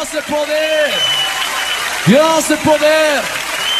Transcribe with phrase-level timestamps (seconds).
[0.00, 0.90] Dios de poder.
[2.06, 3.20] Dios de poder.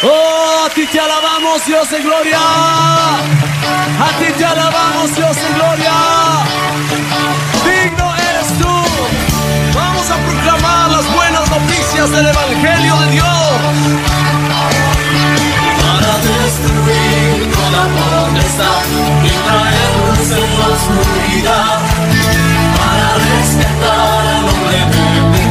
[0.03, 2.39] Oh, a ti te alabamos, Dios de gloria.
[2.39, 5.93] A ti te alabamos, Dios de gloria.
[7.65, 8.69] Digno eres tú.
[9.73, 13.51] Vamos a proclamar las buenas noticias del Evangelio de Dios.
[15.81, 18.85] Para destruir toda potestad
[19.25, 21.79] y traer luz en la oscuridad.
[22.77, 24.81] Para rescatar al hombre
[25.39, 25.50] de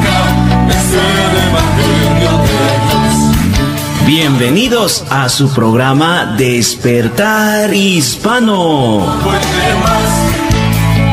[4.06, 9.06] Bienvenidos a su programa Despertar Hispano.
[9.24, 10.30] Puede más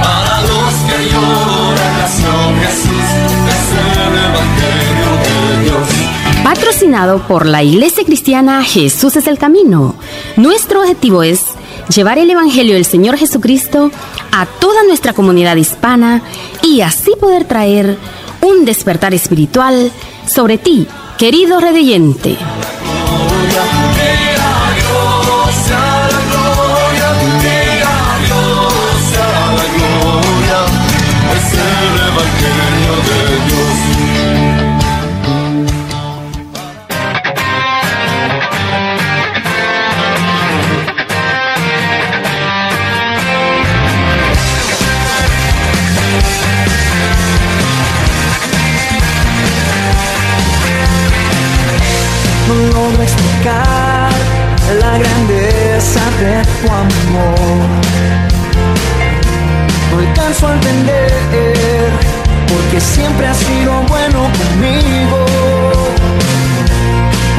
[0.02, 3.06] para los que lloran nació Jesús.
[3.48, 6.42] Es el Evangelio de Dios.
[6.42, 9.95] Patrocinado por la Iglesia Cristiana Jesús es el Camino.
[10.36, 11.45] Nuestro objetivo es
[11.95, 13.91] llevar el Evangelio del Señor Jesucristo
[14.33, 16.22] a toda nuestra comunidad hispana
[16.62, 17.98] y así poder traer
[18.46, 19.91] un despertar espiritual
[20.32, 20.86] sobre ti,
[21.18, 22.36] querido redeyente.
[53.52, 57.69] La grandeza de tu amor.
[59.91, 61.91] No alcanzo a entender
[62.48, 65.24] porque siempre has sido bueno conmigo.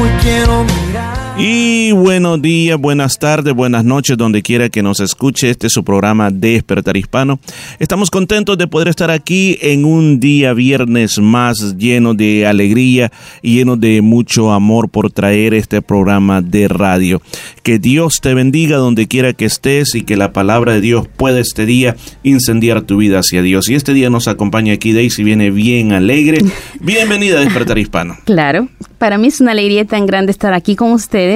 [0.00, 1.07] Hoy quiero mirar.
[1.40, 5.50] Y buenos días, buenas tardes, buenas noches, donde quiera que nos escuche.
[5.50, 7.38] Este es su programa Despertar Hispano.
[7.78, 13.54] Estamos contentos de poder estar aquí en un día viernes más lleno de alegría y
[13.54, 17.22] lleno de mucho amor por traer este programa de radio.
[17.62, 21.38] Que Dios te bendiga donde quiera que estés y que la palabra de Dios pueda
[21.38, 23.68] este día incendiar tu vida hacia Dios.
[23.68, 26.38] Y este día nos acompaña aquí Daisy, viene bien alegre.
[26.80, 28.16] Bienvenida a Despertar Hispano.
[28.38, 28.68] Claro,
[28.98, 31.27] para mí es una alegría tan grande estar aquí con ustedes,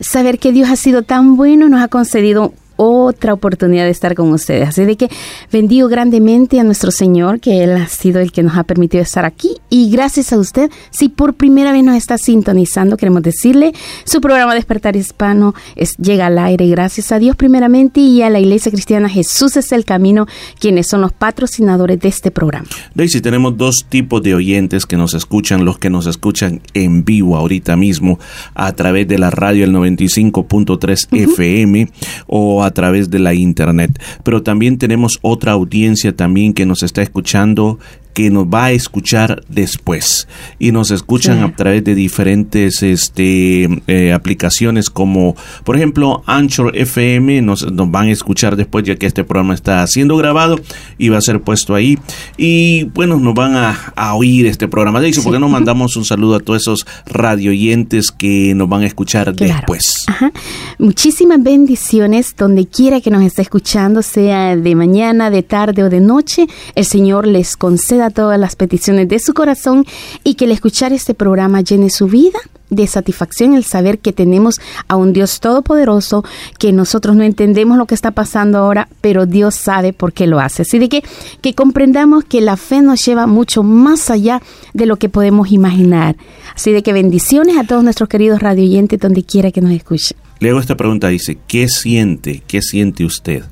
[0.00, 4.32] saber que Dios ha sido tan bueno nos ha concedido otra oportunidad de estar con
[4.32, 4.68] ustedes.
[4.68, 5.08] Así de que
[5.50, 9.24] bendigo grandemente a nuestro Señor, que Él ha sido el que nos ha permitido estar
[9.24, 9.56] aquí.
[9.70, 13.72] Y gracias a usted, si por primera vez nos está sintonizando, queremos decirle,
[14.04, 16.66] su programa Despertar Hispano es, llega al aire.
[16.68, 20.26] Gracias a Dios primeramente y a la Iglesia Cristiana Jesús es el camino,
[20.58, 22.68] quienes son los patrocinadores de este programa.
[22.94, 27.36] Daisy, tenemos dos tipos de oyentes que nos escuchan, los que nos escuchan en vivo
[27.36, 28.18] ahorita mismo
[28.54, 31.90] a través de la radio el 95.3 FM
[32.26, 34.00] o a través de la internet.
[34.22, 37.78] Pero también tenemos otra audiencia también que nos está escuchando
[38.16, 40.26] que nos va a escuchar después
[40.58, 41.44] y nos escuchan Sí.
[41.44, 48.06] a través de diferentes este eh, aplicaciones como por ejemplo Anchor FM nos, nos van
[48.08, 50.58] a escuchar después ya que este programa está siendo grabado
[50.96, 51.98] y va a ser puesto ahí
[52.38, 56.06] y bueno nos van a, a oír este programa de hecho porque no mandamos un
[56.06, 59.52] saludo a todos esos radioyentes que nos van a escuchar Claro.
[59.54, 60.32] después Ajá.
[60.78, 66.00] Muchísimas bendiciones donde quiera que nos esté escuchando, sea de mañana, de tarde o de
[66.00, 66.46] noche.
[66.74, 69.84] El Señor les conceda todas las peticiones de su corazón
[70.24, 72.38] y que el escuchar este programa llene su vida
[72.70, 76.24] de satisfacción el saber que tenemos a un Dios todopoderoso,
[76.58, 80.40] que nosotros no entendemos lo que está pasando ahora, pero Dios sabe por qué lo
[80.40, 80.62] hace.
[80.62, 81.02] Así de que,
[81.40, 84.42] que comprendamos que la fe nos lleva mucho más allá
[84.74, 86.16] de lo que podemos imaginar.
[86.54, 90.16] Así de que bendiciones a todos nuestros queridos radioyentes donde quiera que nos escuchen.
[90.40, 93.44] Le hago esta pregunta, dice, ¿qué siente, qué siente usted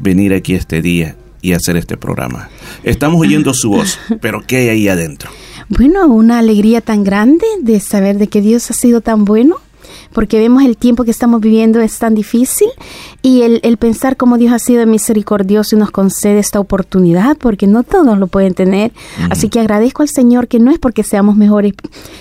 [0.00, 2.48] venir aquí este día y hacer este programa?
[2.82, 5.30] Estamos oyendo su voz, pero ¿qué hay ahí adentro?
[5.68, 9.56] Bueno, una alegría tan grande de saber de que Dios ha sido tan bueno,
[10.12, 12.68] porque vemos el tiempo que estamos viviendo es tan difícil
[13.22, 17.66] y el, el pensar cómo Dios ha sido misericordioso y nos concede esta oportunidad, porque
[17.66, 18.92] no todos lo pueden tener.
[19.30, 21.74] Así que agradezco al Señor que no es porque seamos mejores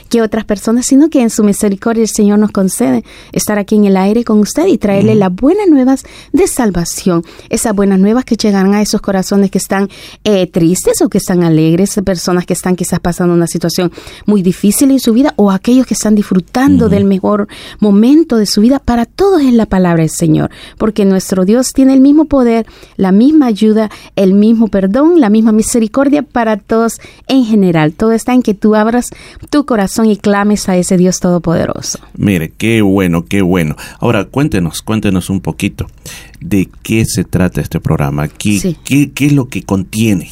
[0.10, 3.86] que otras personas, sino que en su misericordia el Señor nos concede estar aquí en
[3.86, 6.04] el aire con usted y traerle las buenas nuevas
[6.34, 7.24] de salvación.
[7.50, 9.89] Esas buenas nuevas que llegarán a esos corazones que están
[10.24, 13.92] eh, tristes o que están alegres, personas que están quizás pasando una situación
[14.25, 17.48] muy difícil en su vida o aquellos que están disfrutando del mejor
[17.79, 18.79] momento de su vida.
[18.79, 22.65] Para todos es la palabra del Señor, porque nuestro Dios tiene el mismo poder,
[22.95, 27.94] la misma ayuda, el mismo perdón, la misma misericordia para todos en general.
[27.94, 29.09] Todo está en que tú abras
[29.50, 32.00] tu corazón y clames a ese Dios todopoderoso.
[32.15, 33.75] Mire, qué bueno, qué bueno.
[34.00, 35.88] Ahora, cuéntenos, cuéntenos un poquito
[36.39, 38.77] de qué se trata este programa, qué, Sí.
[38.83, 40.31] qué, qué es lo que contiene.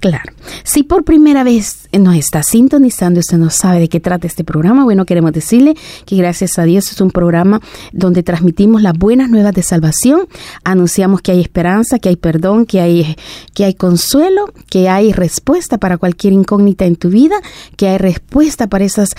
[0.00, 0.32] Claro.
[0.64, 4.84] Si por primera vez nos está sintonizando, usted no sabe de qué trata este programa,
[4.84, 5.74] bueno, queremos decirle
[6.06, 7.60] que gracias a Dios es un programa
[7.92, 10.26] donde transmitimos las buenas nuevas de salvación,
[10.64, 13.16] anunciamos que hay esperanza, que hay perdón, que hay,
[13.54, 17.36] que hay consuelo, que hay respuesta para cualquier incógnita en tu vida,
[17.76, 19.10] que hay respuesta para esas,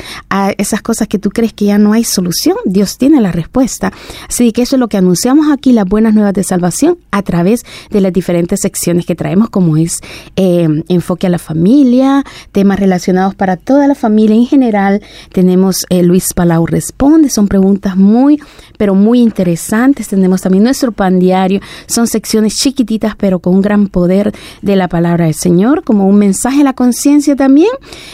[0.58, 2.58] esas cosas que tú crees que ya no hay solución.
[2.66, 3.92] Dios tiene la respuesta.
[4.28, 7.66] Así que eso es lo que anunciamos aquí, las buenas nuevas de salvación, a través
[7.90, 10.02] de las diferentes secciones que traemos, como es
[10.36, 15.02] eh, enfoque a la familia, temas relacionados para toda la familia en general.
[15.32, 18.42] Tenemos eh, Luis Palau Responde, son preguntas muy,
[18.78, 20.08] pero muy interesantes.
[20.08, 24.88] Tenemos también nuestro pan diario, son secciones chiquititas, pero con un gran poder de la
[24.88, 27.72] palabra del Señor, como un mensaje a la conciencia también.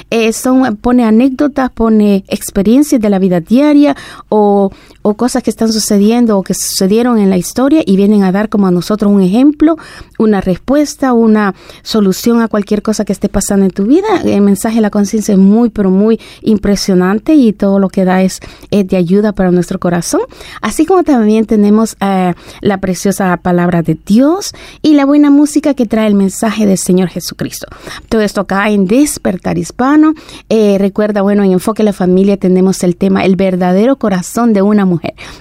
[0.09, 3.95] Eh, son, pone anécdotas, pone experiencias de la vida diaria
[4.29, 4.71] o,
[5.09, 8.49] o cosas que están sucediendo o que sucedieron en la historia y vienen a dar
[8.49, 9.75] como a nosotros un ejemplo,
[10.17, 14.07] una respuesta, una solución a cualquier cosa que esté pasando en tu vida.
[14.23, 18.21] El mensaje de la conciencia es muy, pero muy impresionante y todo lo que da
[18.21, 18.39] es,
[18.69, 20.21] de ayuda para nuestro corazón.
[20.61, 25.85] Así como también tenemos eh, la preciosa palabra de Dios y la buena música que
[25.85, 27.67] trae el mensaje del Señor Jesucristo.
[28.09, 30.13] Todo esto acá en Despertar Hispano.
[30.49, 34.61] Eh, recuerda, bueno, en Enfoque a la Familia tenemos el tema El verdadero corazón de
[34.61, 34.98] una mujer.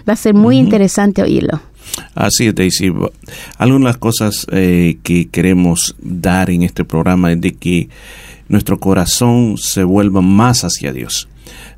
[0.08, 1.60] Va a ser muy interesante oírlo.
[2.14, 2.93] Así es, Daisy.
[3.56, 7.88] Algunas cosas eh, que queremos dar en este programa es de que
[8.49, 11.28] nuestro corazón se vuelva más hacia Dios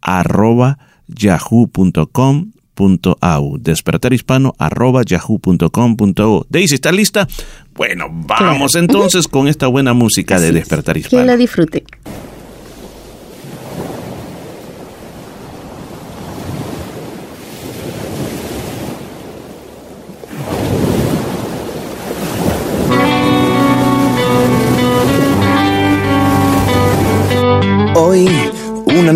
[0.00, 0.78] arroba
[1.08, 2.52] yahoo.com
[3.58, 7.26] despertarhispano arroba yahoo.com.au Daisy, ¿está lista?
[7.74, 11.22] Bueno, vamos entonces con esta buena música de Despertar Hispano.
[11.22, 11.84] Que la disfrute.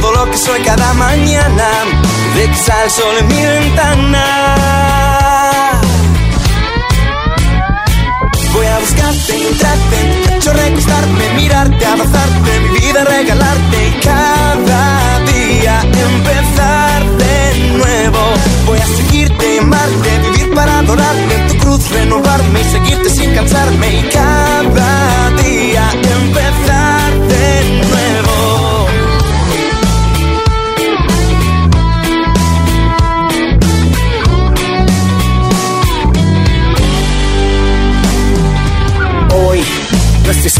[0.00, 1.68] todo lo que soy cada mañana,
[2.34, 4.24] de que sale el en mi ventana.
[8.52, 9.96] Voy a buscarte, encontrarte,
[10.26, 18.18] pecho recostarme, mirarte, abrazarte, mi vida regalarte y cada día empezar de nuevo.
[18.66, 23.98] Voy a seguirte, amarte, vivir para adorarte, en tu cruz renovarme y seguirte sin cansarme
[23.98, 24.27] y cada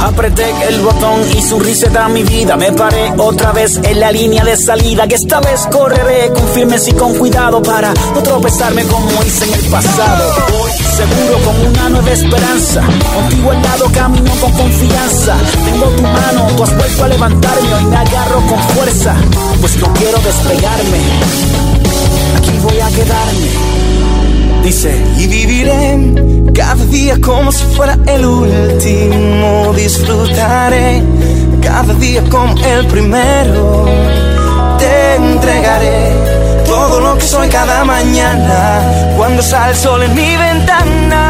[0.00, 1.58] apreté el botón y su
[1.92, 2.56] da mi vida.
[2.56, 5.06] Me paré otra vez en la línea de salida.
[5.06, 9.54] Que esta vez correré con firmes y con cuidado para no tropezarme como hice en
[9.54, 10.34] el pasado.
[10.50, 12.82] Voy seguro con una nueva esperanza.
[13.14, 15.36] Contigo al lado camino con confianza.
[15.64, 17.74] Tengo tu mano, tú has vuelto a levantarme.
[17.74, 19.14] Hoy me agarro con fuerza,
[19.60, 20.98] pues no quiero despegarme.
[22.36, 23.79] Aquí voy a quedarme.
[24.62, 25.98] Dice, y viviré
[26.54, 29.72] cada día como si fuera el último.
[29.74, 31.02] Disfrutaré
[31.62, 33.86] cada día como el primero.
[34.78, 36.12] Te entregaré
[36.66, 41.22] todo lo que soy cada mañana cuando sale el sol en mi ventana.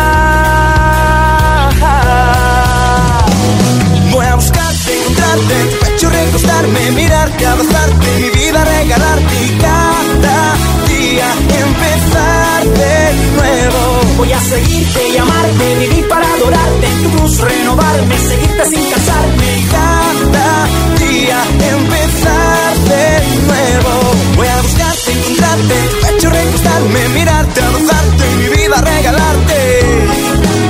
[4.11, 10.55] Voy a buscarte, encontrarte, pecho recostarme, mirarte, abrazarte, mi vida regalarte y cada
[10.89, 11.27] día
[11.65, 12.30] empezar
[12.65, 14.01] de nuevo.
[14.19, 19.67] Voy a seguirte y amarte, vivir para adorarte, tu cruz renovarme, seguirte sin casarme.
[19.71, 20.67] Cada
[20.99, 21.39] día
[21.75, 23.07] empezar de
[23.47, 23.93] nuevo.
[24.37, 29.59] Voy a buscarte, encontrarte, tu pecho recostarme, mirarte, abrazarte, mi vida regalarte.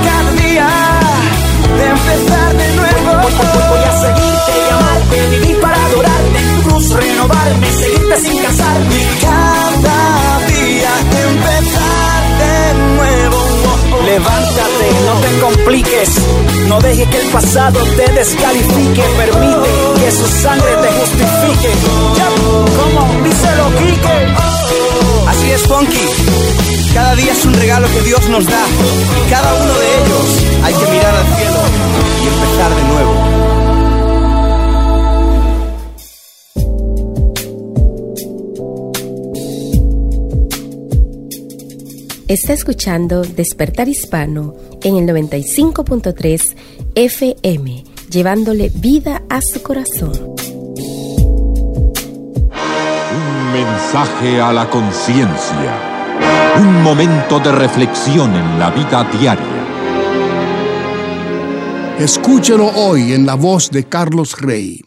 [0.05, 0.69] Cada día
[1.91, 3.11] empezar de nuevo.
[3.71, 9.50] Voy, a seguirte y amarte, vivir para adorarte, tu cruz renovarme, seguirte sin casarme.
[14.11, 16.09] Levántate, no te compliques,
[16.67, 19.69] no dejes que el pasado te descalifique, permite
[20.03, 21.71] que su sangre te justifique.
[22.17, 22.27] Ya,
[22.75, 24.35] como díselo Quique.
[25.29, 26.93] Así es, Funky.
[26.93, 28.65] Cada día es un regalo que Dios nos da.
[29.17, 30.25] Y cada uno de ellos
[30.65, 31.61] hay que mirar al cielo
[32.21, 33.30] y empezar de nuevo.
[42.31, 46.55] Está escuchando Despertar Hispano en el 95.3
[46.95, 50.13] FM, llevándole vida a su corazón.
[53.17, 56.55] Un mensaje a la conciencia.
[56.57, 59.65] Un momento de reflexión en la vida diaria.
[61.99, 64.79] Escúchelo hoy en la voz de Carlos Rey.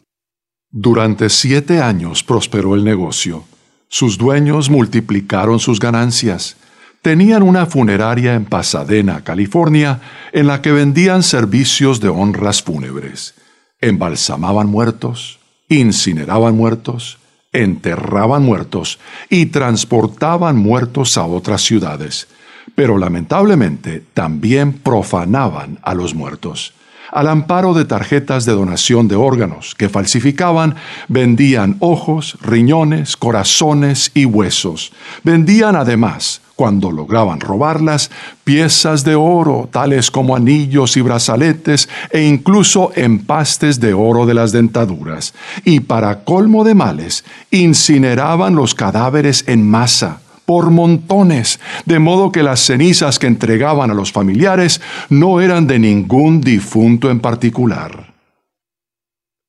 [0.71, 3.45] Durante siete años prosperó el negocio.
[3.91, 6.57] Sus dueños multiplicaron sus ganancias.
[7.05, 10.01] Tenían una funeraria en Pasadena, California,
[10.33, 13.35] en la que vendían servicios de honras fúnebres.
[13.83, 17.19] Embalsamaban muertos, incineraban muertos,
[17.53, 22.27] enterraban muertos y transportaban muertos a otras ciudades.
[22.75, 26.73] Pero lamentablemente también profanaban a los muertos.
[27.13, 30.77] Al amparo de tarjetas de donación de órganos que falsificaban,
[31.09, 34.91] vendían ojos, riñones, corazones y huesos.
[35.23, 38.11] Vendían además cuando lograban robarlas,
[38.45, 44.53] piezas de oro, tales como anillos y brazaletes, e incluso empastes de oro de las
[44.53, 45.35] dentaduras.
[45.65, 52.43] Y para colmo de males, incineraban los cadáveres en masa, por montones, de modo que
[52.43, 58.15] las cenizas que entregaban a los familiares no eran de ningún difunto en particular.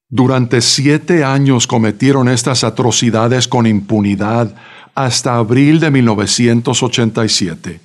[0.08, 4.56] Durante siete años cometieron estas atrocidades con impunidad,
[4.96, 7.80] hasta abril de 1987.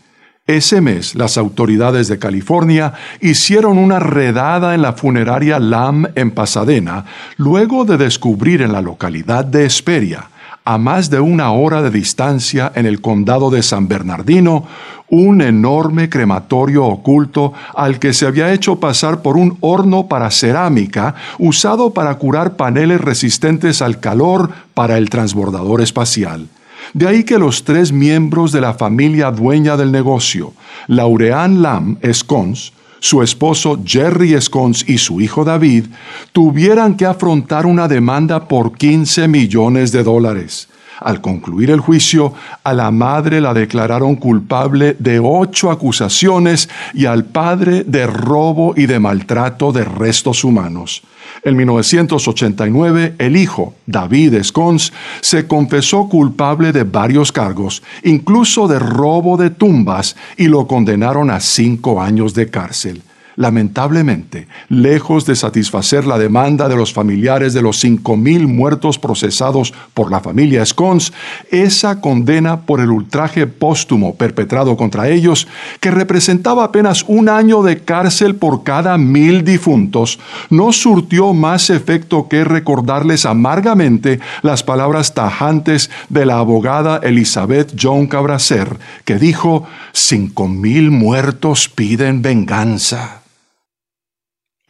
[0.47, 7.05] Ese mes, las autoridades de California hicieron una redada en la funeraria Lam en Pasadena,
[7.37, 10.31] luego de descubrir en la localidad de Esperia,
[10.65, 14.67] a más de una hora de distancia en el condado de San Bernardino,
[15.09, 21.15] un enorme crematorio oculto al que se había hecho pasar por un horno para cerámica
[21.39, 26.49] usado para curar paneles resistentes al calor para el transbordador espacial.
[26.93, 30.53] De ahí que los tres miembros de la familia dueña del negocio,
[30.89, 35.87] Laurean Lam Scones, su esposo Jerry Scones y su hijo David,
[36.33, 40.70] tuvieran que afrontar una demanda por 15 millones de dólares.
[41.01, 47.25] Al concluir el juicio, a la madre la declararon culpable de ocho acusaciones y al
[47.25, 51.03] padre de robo y de maltrato de restos humanos.
[51.43, 54.93] En 1989, el hijo, David Scones,
[55.23, 61.41] se confesó culpable de varios cargos, incluso de robo de tumbas, y lo condenaron a
[61.41, 63.03] cinco años de cárcel.
[63.41, 70.11] Lamentablemente, lejos de satisfacer la demanda de los familiares de los 5.000 muertos procesados por
[70.11, 71.15] la familia Scones,
[71.51, 75.49] esa condena por el ultraje póstumo perpetrado contra ellos,
[75.81, 80.19] que representaba apenas un año de cárcel por cada mil difuntos,
[80.51, 88.07] no surtió más efecto que recordarles amargamente las palabras tajantes de la abogada Elizabeth John
[88.07, 93.21] Cabracer, que dijo, cinco mil muertos piden venganza.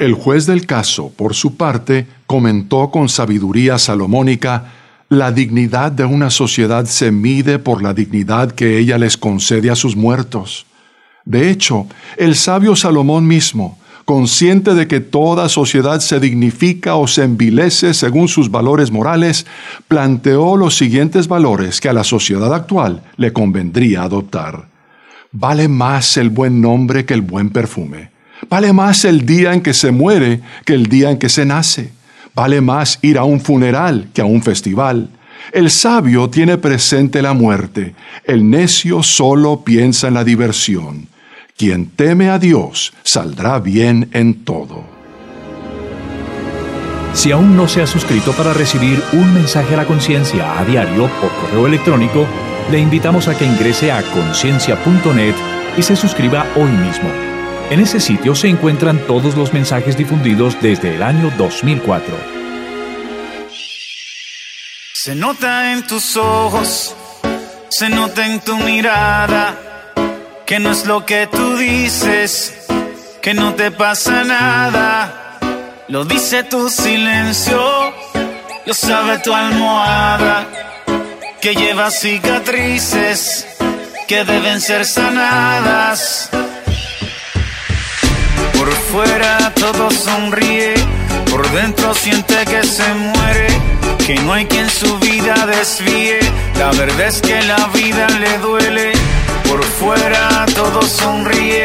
[0.01, 4.73] El juez del caso, por su parte, comentó con sabiduría salomónica,
[5.11, 9.77] la dignidad de una sociedad se mide por la dignidad que ella les concede a
[9.77, 10.65] sus muertos.
[11.27, 17.25] De hecho, el sabio Salomón mismo, consciente de que toda sociedad se dignifica o se
[17.25, 19.45] envilece según sus valores morales,
[19.87, 24.67] planteó los siguientes valores que a la sociedad actual le convendría adoptar.
[25.31, 28.19] Vale más el buen nombre que el buen perfume.
[28.49, 31.93] Vale más el día en que se muere que el día en que se nace.
[32.35, 35.11] Vale más ir a un funeral que a un festival.
[35.53, 37.95] El sabio tiene presente la muerte.
[38.25, 41.09] El necio solo piensa en la diversión.
[41.57, 44.85] Quien teme a Dios saldrá bien en todo.
[47.13, 51.11] Si aún no se ha suscrito para recibir un mensaje a la conciencia a diario
[51.21, 52.27] por correo electrónico,
[52.71, 55.35] le invitamos a que ingrese a conciencia.net
[55.77, 57.30] y se suscriba hoy mismo.
[57.71, 62.17] En ese sitio se encuentran todos los mensajes difundidos desde el año 2004.
[64.93, 66.97] Se nota en tus ojos,
[67.71, 69.55] se nota en tu mirada,
[70.47, 72.67] que no es lo que tú dices,
[73.23, 75.39] que no te pasa nada.
[75.87, 77.63] Lo dice tu silencio,
[78.67, 80.45] lo sabe tu almohada,
[81.41, 83.47] que lleva cicatrices
[84.09, 86.31] que deben ser sanadas.
[88.61, 90.75] Por fuera todo sonríe,
[91.31, 93.47] por dentro siente que se muere,
[94.07, 96.19] que no hay quien su vida desvíe.
[96.59, 98.93] La verdad es que la vida le duele.
[99.49, 101.65] Por fuera todo sonríe,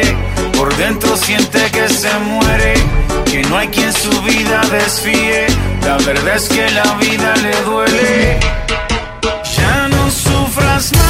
[0.56, 2.72] por dentro siente que se muere,
[3.26, 5.48] que no hay quien su vida desvíe.
[5.82, 8.40] La verdad es que la vida le duele.
[9.54, 11.05] Ya no sufras más,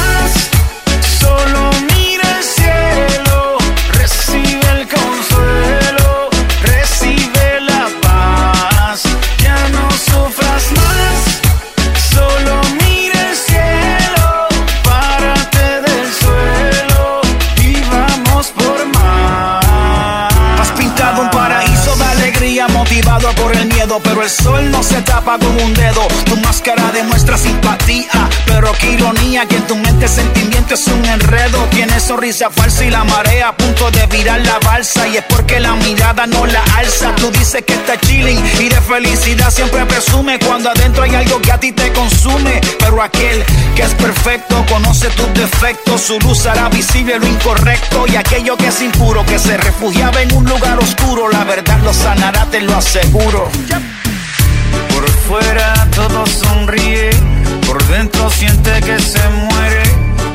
[24.03, 26.07] pero el sol no se tapa con un dedo.
[26.25, 31.63] Tu máscara demuestra simpatía, pero qué ironía que en tu mente sentimiento es un enredo.
[31.71, 35.59] Tienes sonrisa falsa y la marea a punto de virar la balsa y es porque
[35.59, 37.15] la mirada no la alza.
[37.15, 41.51] Tú dices que está chilling y de felicidad siempre presume cuando adentro hay algo que
[41.51, 42.61] a ti te consume.
[42.79, 43.43] Pero aquel
[43.75, 48.67] que es perfecto conoce tus defectos, su luz hará visible lo incorrecto y aquello que
[48.67, 52.75] es impuro que se refugiaba en un lugar oscuro, la verdad lo sanará, te lo
[52.75, 53.49] aseguro.
[54.97, 57.11] Por fuera todo sonríe,
[57.67, 59.83] por dentro siente que se muere,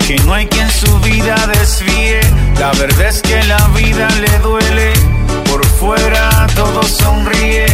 [0.07, 2.21] que no hay quien su vida desvíe.
[2.61, 4.93] La verdad es que la vida le duele.
[5.51, 7.67] Por fuera todo sonríe,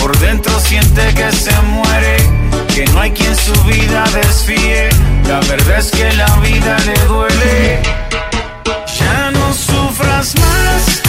[0.00, 2.16] por dentro siente que se muere,
[2.74, 4.88] que no hay quien su vida desvíe.
[5.28, 7.82] La verdad es que la vida le duele.
[8.98, 11.02] Ya no sufras más,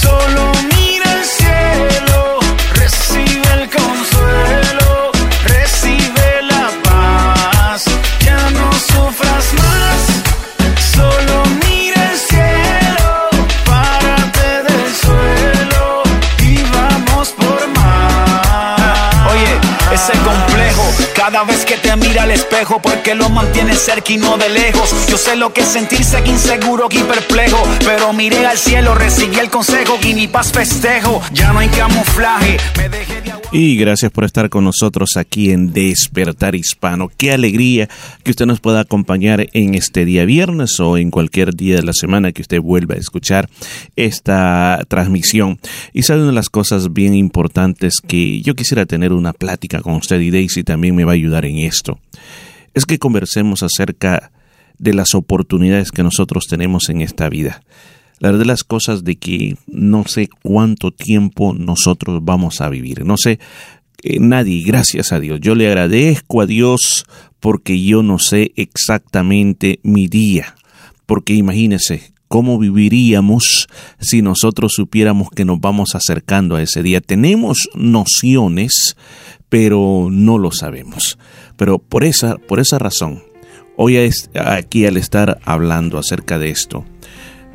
[0.00, 0.49] solo
[21.30, 25.06] cada vez que te mira al espejo, porque lo mantiene cerca y no de lejos.
[25.08, 25.76] Yo sé lo que es
[26.26, 29.98] inseguro y perplejo, pero miré al cielo, recibí el consejo
[33.52, 37.10] Y gracias por estar con nosotros aquí en Despertar Hispano.
[37.16, 37.88] Qué alegría
[38.24, 41.92] que usted nos pueda acompañar en este día viernes o en cualquier día de la
[41.92, 43.48] semana que usted vuelva a escuchar
[43.94, 45.58] esta transmisión.
[45.92, 49.94] Y sabe una de las cosas bien importantes que yo quisiera tener una plática con
[49.94, 51.98] usted y Daisy también me va a ayudar en esto.
[52.74, 54.32] Es que conversemos acerca
[54.78, 57.62] de las oportunidades que nosotros tenemos en esta vida.
[58.18, 63.04] La verdad de las cosas de que no sé cuánto tiempo nosotros vamos a vivir.
[63.04, 63.38] No sé,
[64.02, 65.40] eh, nadie, gracias a Dios.
[65.40, 67.06] Yo le agradezco a Dios
[67.40, 70.54] porque yo no sé exactamente mi día.
[71.06, 77.00] Porque imagínese cómo viviríamos si nosotros supiéramos que nos vamos acercando a ese día.
[77.00, 78.96] Tenemos nociones,
[79.48, 81.18] pero no lo sabemos.
[81.56, 83.24] Pero por esa, por esa razón,
[83.76, 86.84] hoy es, aquí al estar hablando acerca de esto,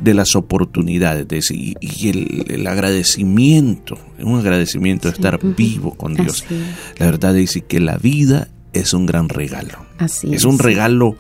[0.02, 6.16] de las oportunidades de, y, y el, el, agradecimiento, un agradecimiento de estar vivo con
[6.16, 6.44] Dios.
[6.98, 9.86] La verdad dice que la vida es un gran regalo.
[10.00, 11.16] Así es, un regalo,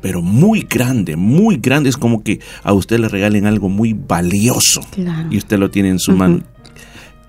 [0.00, 1.88] pero muy grande, muy grande.
[1.90, 5.28] Es como que a usted le regalen algo muy valioso Claro.
[5.30, 6.40] y usted lo tiene en su mano.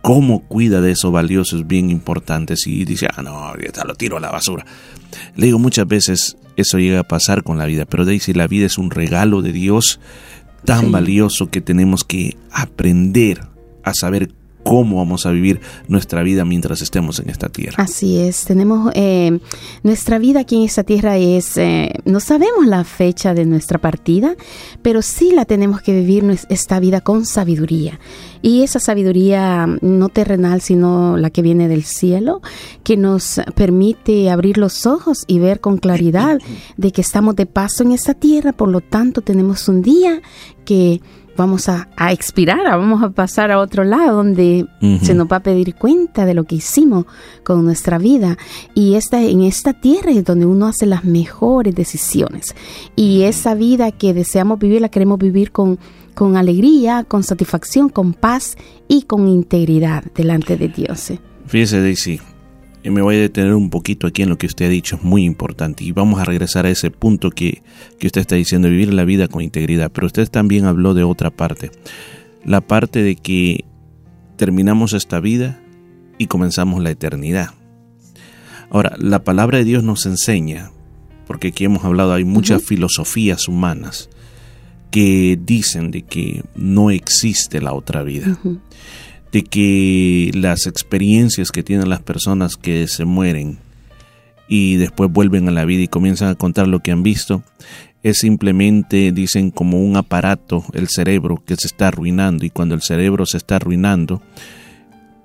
[0.02, 2.56] cómo cuida de eso valioso es bien importante.
[2.56, 4.66] Si dice, ah, no, ya lo tiro a la basura.
[5.36, 8.66] Le digo muchas veces, eso llega a pasar con la vida, pero Daisy, la vida
[8.66, 10.00] es un regalo de Dios
[10.66, 13.42] tan valioso que tenemos que aprender
[13.84, 14.30] a saber
[14.64, 17.84] cómo vamos a vivir nuestra vida mientras estemos en esta tierra.
[17.84, 19.40] Así es, tenemos eh,
[19.84, 24.36] nuestra vida aquí en esta tierra es, eh, no sabemos la fecha de nuestra partida,
[24.82, 28.00] pero sí la tenemos que vivir esta vida con sabiduría.
[28.42, 32.42] Y esa sabiduría no terrenal, sino la que viene del cielo,
[32.84, 36.40] que nos permite abrir los ojos y ver con claridad
[36.78, 40.22] de que estamos de paso en esta tierra, por lo tanto tenemos un día
[40.66, 41.02] que
[41.40, 44.68] vamos a, expirar, vamos a pasar a otro lado donde
[45.02, 47.06] se nos va a pedir cuenta de lo que hicimos
[47.44, 48.38] con nuestra vida.
[48.76, 52.56] Y esta, en esta tierra es donde uno hace las mejores decisiones.
[52.96, 55.80] Y esa vida que deseamos vivir la queremos vivir con,
[56.14, 58.58] con alegría, con satisfacción, con paz
[58.90, 61.14] y con integridad delante de Dios.
[61.48, 62.20] Fíjese, Daisy,
[62.84, 65.26] me voy a detener un poquito aquí en lo que usted ha dicho, es muy
[65.26, 65.84] importante.
[65.84, 67.62] Y vamos a regresar a ese punto que,
[68.00, 69.92] que usted está diciendo, vivir la vida con integridad.
[69.92, 71.72] Pero usted también habló de otra parte.
[72.46, 73.66] La parte de que
[74.38, 75.60] terminamos esta vida
[76.18, 77.50] y comenzamos la eternidad.
[78.70, 80.72] Ahora, la palabra de Dios nos enseña,
[81.28, 84.10] porque aquí hemos hablado, hay muchas filosofías humanas
[84.92, 88.40] que dicen de que no existe la otra vida
[89.32, 93.60] de que las experiencias que tienen las personas que se mueren
[94.48, 97.44] y después vuelven a la vida y comienzan a contar lo que han visto,
[98.02, 102.82] es simplemente, dicen, como un aparato, el cerebro, que se está arruinando y cuando el
[102.82, 104.22] cerebro se está arruinando,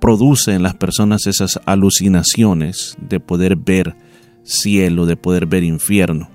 [0.00, 3.96] produce en las personas esas alucinaciones de poder ver
[4.42, 6.28] cielo, de poder ver infierno.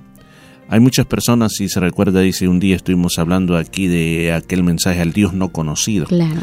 [0.72, 5.02] Hay muchas personas, si se recuerda, dice, un día estuvimos hablando aquí de aquel mensaje
[5.02, 6.06] al Dios no conocido.
[6.06, 6.42] Claro,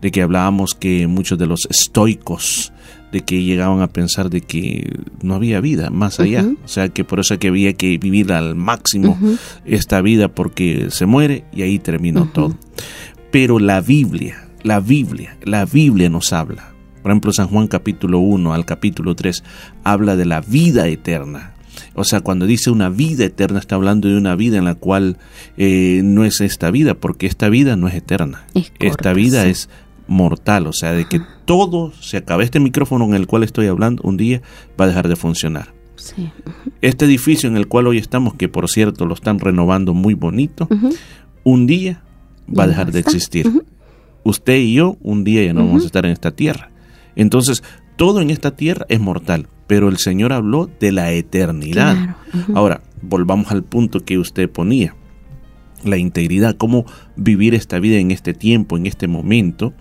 [0.00, 2.72] De que hablábamos que muchos de los estoicos,
[3.12, 6.46] de que llegaban a pensar de que no había vida más allá.
[6.64, 9.18] O sea, que por eso que había que vivir al máximo
[9.66, 12.56] esta vida porque se muere y ahí terminó todo.
[13.30, 16.72] Pero la Biblia, la Biblia, la Biblia nos habla.
[17.02, 19.44] Por ejemplo, San Juan capítulo 1 al capítulo 3
[19.84, 21.55] habla de la vida eterna
[21.94, 25.18] o sea, cuando dice una vida eterna, está hablando de una vida en la cual
[25.56, 28.44] eh, no es esta vida, porque esta vida no es eterna.
[28.78, 29.68] esta vida es
[30.08, 32.42] mortal, o sea, de que todo se acaba.
[32.42, 34.42] Este micrófono en el cual estoy hablando un día
[34.78, 35.74] va a dejar de funcionar.
[36.82, 40.68] Este edificio en el cual hoy estamos, que por cierto lo están renovando muy bonito,
[41.42, 42.02] un día
[42.46, 43.50] va a dejar de existir.
[44.24, 46.70] Usted y yo un día ya no vamos a estar en esta tierra.
[47.14, 47.62] Entonces,
[47.96, 52.16] todo en esta tierra es mortal pero el Señor habló de la eternidad.
[52.54, 54.94] Ahora, volvamos al punto que usted ponía,
[55.84, 59.72] la integridad, cómo vivir esta vida en este tiempo, en este momento,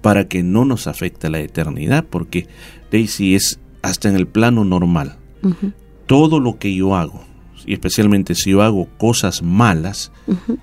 [0.00, 2.46] para que no nos afecte la eternidad, porque
[2.90, 5.16] Daisy es hasta en el plano normal.
[6.06, 7.24] Todo lo que yo hago,
[7.66, 10.12] y especialmente si yo hago cosas malas,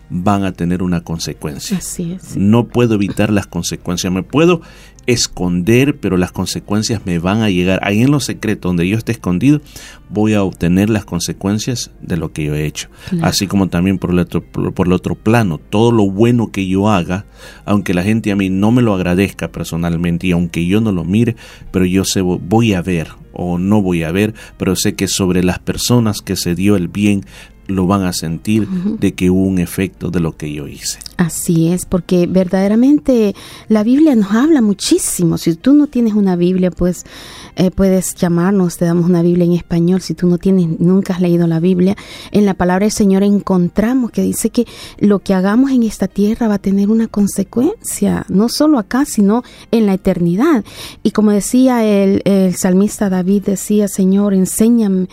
[0.10, 1.78] van a tener una consecuencia.
[1.78, 2.36] Así es.
[2.36, 4.12] No puedo evitar las consecuencias.
[4.12, 4.62] Me puedo
[5.06, 7.80] esconder, pero las consecuencias me van a llegar.
[7.84, 9.60] Ahí en lo secreto, donde yo esté escondido,
[10.10, 12.90] voy a obtener las consecuencias de lo que yo he hecho.
[13.22, 16.90] Así como también por el, otro, por el otro plano, todo lo bueno que yo
[16.90, 17.26] haga,
[17.66, 21.04] aunque la gente a mí no me lo agradezca personalmente y aunque yo no lo
[21.04, 21.36] mire,
[21.72, 25.44] pero yo sé, voy a ver o no voy a ver, pero sé que sobre
[25.44, 27.26] las personas que se dio el bien
[27.68, 31.00] lo van a sentir de que hubo un efecto de lo que yo hice.
[31.20, 33.36] Así es, porque verdaderamente
[33.68, 35.38] la Biblia nos habla muchísimo.
[35.38, 37.06] Si tú no tienes una Biblia, pues
[37.58, 40.00] eh, puedes llamarnos, te damos una Biblia en español.
[40.00, 41.98] Si tú no tienes, nunca has leído la Biblia,
[42.32, 44.66] en la palabra del Señor encontramos que dice que
[44.98, 49.44] lo que hagamos en esta tierra va a tener una consecuencia, no solo acá, sino
[49.72, 50.64] en la eternidad.
[51.04, 52.24] Y como decía el,
[52.56, 55.10] salmista David, decía, Señor, enséñame,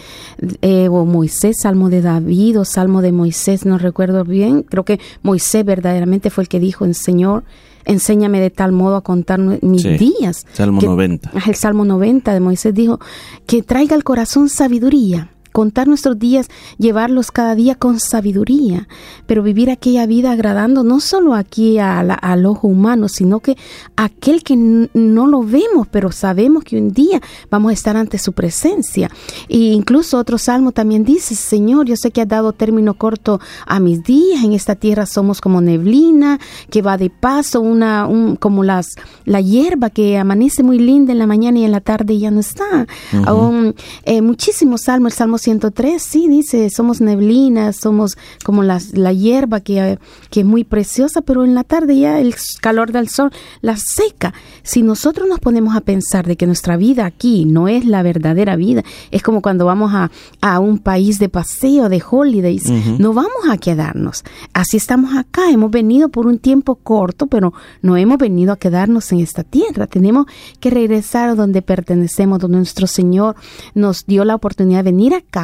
[0.62, 5.01] eh, o Moisés, Salmo de David o Salmo de Moisés, no recuerdo bien, creo que
[5.25, 5.64] Moisés
[5.96, 7.44] verdaderamente fue el que dijo, Señor,
[7.85, 10.46] enséñame de tal modo a contar mis días.
[10.52, 11.32] Salmo 90.
[11.46, 13.00] El Salmo 90 de Moisés dijo,
[13.46, 18.88] que traiga al corazón sabiduría contar nuestros días, llevarlos cada día con sabiduría,
[19.27, 23.57] pero vivir aquella vida agradando no solo aquí al ojo humano, sino que
[23.97, 28.35] aquel que no lo vemos, pero sabemos que un día vamos a estar ante su
[28.35, 29.11] presencia.
[29.49, 33.81] E incluso otro salmo también dice, Señor, yo sé que has dado término corto a
[33.81, 36.38] mis días, en esta tierra somos como neblina,
[36.69, 38.07] que va de paso, una,
[38.40, 42.19] como las, la hierba que amanece muy linda en la mañana y en la tarde
[42.19, 42.87] ya no está.
[43.25, 49.12] Aún, eh, muchísimos salmos, el Salmo 103, sí, dice, somos neblinas, somos como la, la
[49.12, 49.96] hierba que,
[50.28, 53.30] que es muy preciosa, pero en la tarde ya el calor del sol
[53.61, 54.35] la seca.
[54.64, 58.56] Si nosotros nos ponemos a pensar de que nuestra vida aquí no es la verdadera
[58.56, 58.82] vida,
[59.12, 62.64] es como cuando vamos a, a un país de paseo, de holidays,
[62.98, 64.24] no vamos a quedarnos.
[64.52, 69.12] Así estamos acá, hemos venido por un tiempo corto, pero no hemos venido a quedarnos
[69.12, 69.87] en esta tierra.
[69.87, 70.26] Tenemos
[70.59, 73.37] que regresar a donde pertenecemos, donde nuestro Señor
[73.74, 75.36] nos dio la oportunidad de venir acá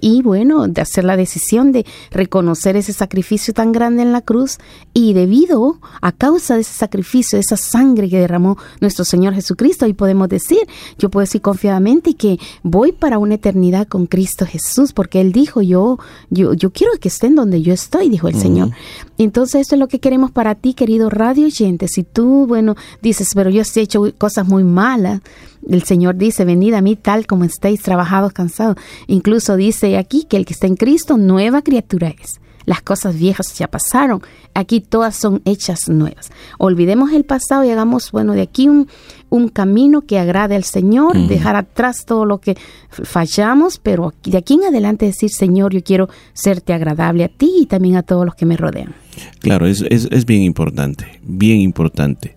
[0.00, 4.58] y bueno, de hacer la decisión de reconocer ese sacrificio tan grande en la cruz
[4.94, 9.86] y debido a causa de ese sacrificio, de esa sangre que derramó nuestro Señor Jesucristo,
[9.86, 10.60] y podemos decir,
[10.98, 15.60] yo puedo decir confiadamente que voy para una eternidad con Cristo Jesús, porque Él dijo,
[15.60, 15.98] yo,
[16.30, 18.70] yo, yo quiero que estén donde yo estoy, dijo el Señor.
[19.18, 21.88] Entonces, esto es lo que queremos para ti, querido radio oyente.
[21.88, 25.20] Si tú, bueno, dices, pero yo he hecho cosas muy malas,
[25.68, 28.76] el Señor dice, venid a mí tal como estéis trabajados, cansados.
[29.06, 32.40] Incluso dice aquí que el que está en Cristo, nueva criatura es.
[32.66, 34.22] Las cosas viejas ya pasaron,
[34.54, 36.30] aquí todas son hechas nuevas.
[36.58, 38.86] Olvidemos el pasado y hagamos, bueno, de aquí un,
[39.28, 42.56] un camino que agrade al Señor, dejar atrás todo lo que
[42.90, 47.66] fallamos, pero de aquí en adelante decir, Señor, yo quiero serte agradable a ti y
[47.66, 48.94] también a todos los que me rodean.
[49.40, 52.36] Claro, es, es, es bien importante, bien importante.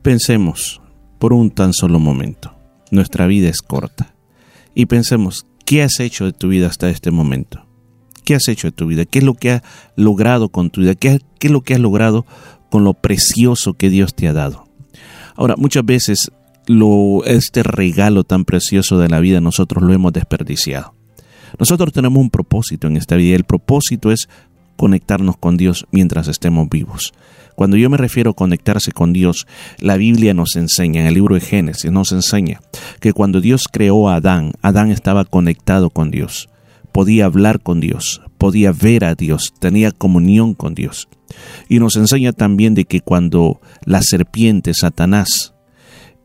[0.00, 0.80] Pensemos
[1.18, 2.55] por un tan solo momento
[2.90, 4.14] nuestra vida es corta.
[4.74, 7.66] Y pensemos, ¿qué has hecho de tu vida hasta este momento?
[8.24, 9.04] ¿Qué has hecho de tu vida?
[9.04, 9.62] ¿Qué es lo que has
[9.94, 10.94] logrado con tu vida?
[10.94, 12.26] ¿Qué, es lo que has logrado
[12.70, 14.68] con lo precioso que Dios te ha dado?
[15.36, 16.32] Ahora, muchas veces
[16.66, 20.94] lo, este regalo tan precioso de la vida nosotros lo hemos desperdiciado.
[21.58, 24.28] Nosotros tenemos un propósito en esta vida y el propósito es
[24.76, 27.12] conectarnos con Dios mientras estemos vivos.
[27.56, 29.46] Cuando yo me refiero a conectarse con Dios,
[29.78, 32.60] la Biblia nos enseña, en el libro de Génesis nos enseña
[33.00, 36.50] que cuando Dios creó a Adán, Adán estaba conectado con Dios,
[36.92, 41.08] podía hablar con Dios, podía ver a Dios, tenía comunión con Dios.
[41.68, 45.54] Y nos enseña también de que cuando la serpiente, Satanás,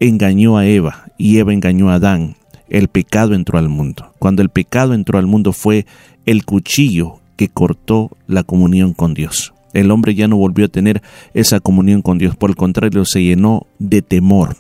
[0.01, 2.35] engañó a Eva y Eva engañó a Adán,
[2.67, 4.13] el pecado entró al mundo.
[4.19, 5.85] Cuando el pecado entró al mundo fue
[6.25, 9.53] el cuchillo que cortó la comunión con Dios.
[9.73, 11.01] El hombre ya no volvió a tener
[11.33, 14.57] esa comunión con Dios, por el contrario, se llenó de temor.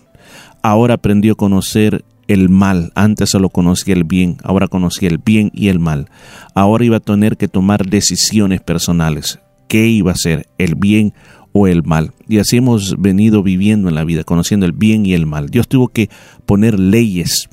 [0.61, 5.51] Ahora aprendió a conocer el mal, antes solo conocía el bien, ahora conocía el bien
[5.53, 6.07] y el mal.
[6.53, 9.39] Ahora iba a tener que tomar decisiones personales.
[9.67, 11.13] ¿Qué iba a ser, el bien
[11.51, 12.11] o el mal?
[12.27, 15.49] Y así hemos venido viviendo en la vida, conociendo el bien y el mal.
[15.49, 16.09] Dios tuvo que
[16.45, 17.49] poner leyes,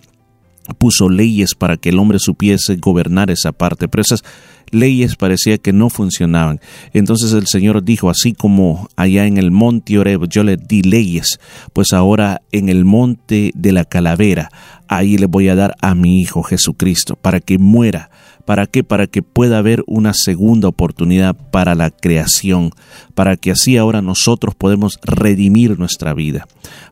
[0.76, 4.22] puso leyes para que el hombre supiese gobernar esa parte, pero esas
[4.70, 6.60] leyes parecía que no funcionaban.
[6.92, 11.40] Entonces el Señor dijo, así como allá en el monte Oreb yo le di leyes,
[11.72, 14.50] pues ahora en el monte de la calavera,
[14.88, 18.10] ahí le voy a dar a mi Hijo Jesucristo, para que muera
[18.48, 18.82] ¿Para qué?
[18.82, 22.70] Para que pueda haber una segunda oportunidad para la creación,
[23.14, 26.48] para que así ahora nosotros podemos redimir nuestra vida,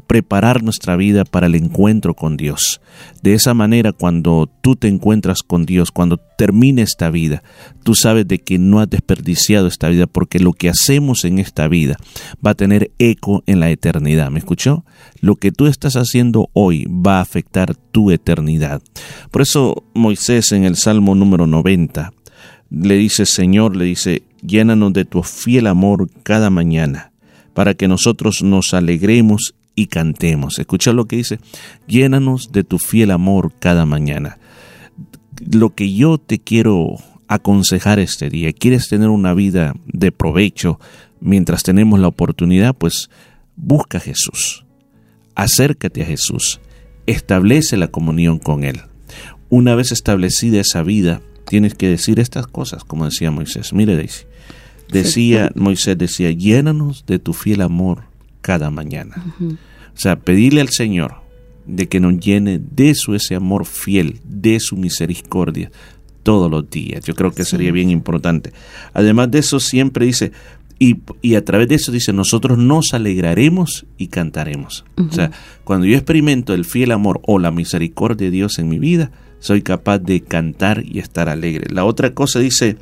[0.06, 2.82] preparar nuestra vida para el encuentro con Dios.
[3.22, 7.42] De esa manera, cuando tú te encuentras con Dios, cuando termine esta vida,
[7.82, 11.68] tú sabes de que no has desperdiciado esta vida, porque lo que hacemos en esta
[11.68, 11.96] vida
[12.44, 14.30] va a tener eco en la eternidad.
[14.30, 14.84] ¿Me escuchó?
[15.20, 18.82] Lo que tú estás haciendo hoy va a afectar tu eternidad.
[19.30, 22.12] Por eso Moisés en el Salmo número 90
[22.70, 27.12] le dice, Señor, le dice, llénanos de tu fiel amor cada mañana,
[27.54, 30.58] para que nosotros nos alegremos y cantemos.
[30.58, 31.38] Escucha lo que dice,
[31.86, 34.38] llénanos de tu fiel amor cada mañana.
[35.50, 36.96] Lo que yo te quiero
[37.28, 40.80] aconsejar este día, quieres tener una vida de provecho
[41.20, 43.10] mientras tenemos la oportunidad, pues
[43.56, 44.64] busca a Jesús,
[45.34, 46.60] acércate a Jesús,
[47.06, 48.82] establece la comunión con Él.
[49.48, 53.72] Una vez establecida esa vida, tienes que decir estas cosas, como decía Moisés.
[53.72, 54.24] Mire, Daisy,
[54.90, 58.04] decía Moisés, decía, llénanos de tu fiel amor
[58.40, 59.14] cada mañana.
[59.40, 61.16] O sea, pedirle al Señor
[61.66, 65.70] de que nos llene de su ese amor fiel, de su misericordia
[66.22, 67.04] todos los días.
[67.04, 68.52] Yo creo que sería bien importante.
[68.92, 70.32] Además de eso, siempre dice,
[70.78, 74.84] y, y, a través de eso dice, nosotros nos alegraremos y cantaremos.
[74.96, 75.30] O sea,
[75.64, 79.10] cuando yo experimento el fiel amor o la misericordia de Dios en mi vida,
[79.46, 81.72] soy capaz de cantar y estar alegre.
[81.72, 82.76] La otra cosa dice,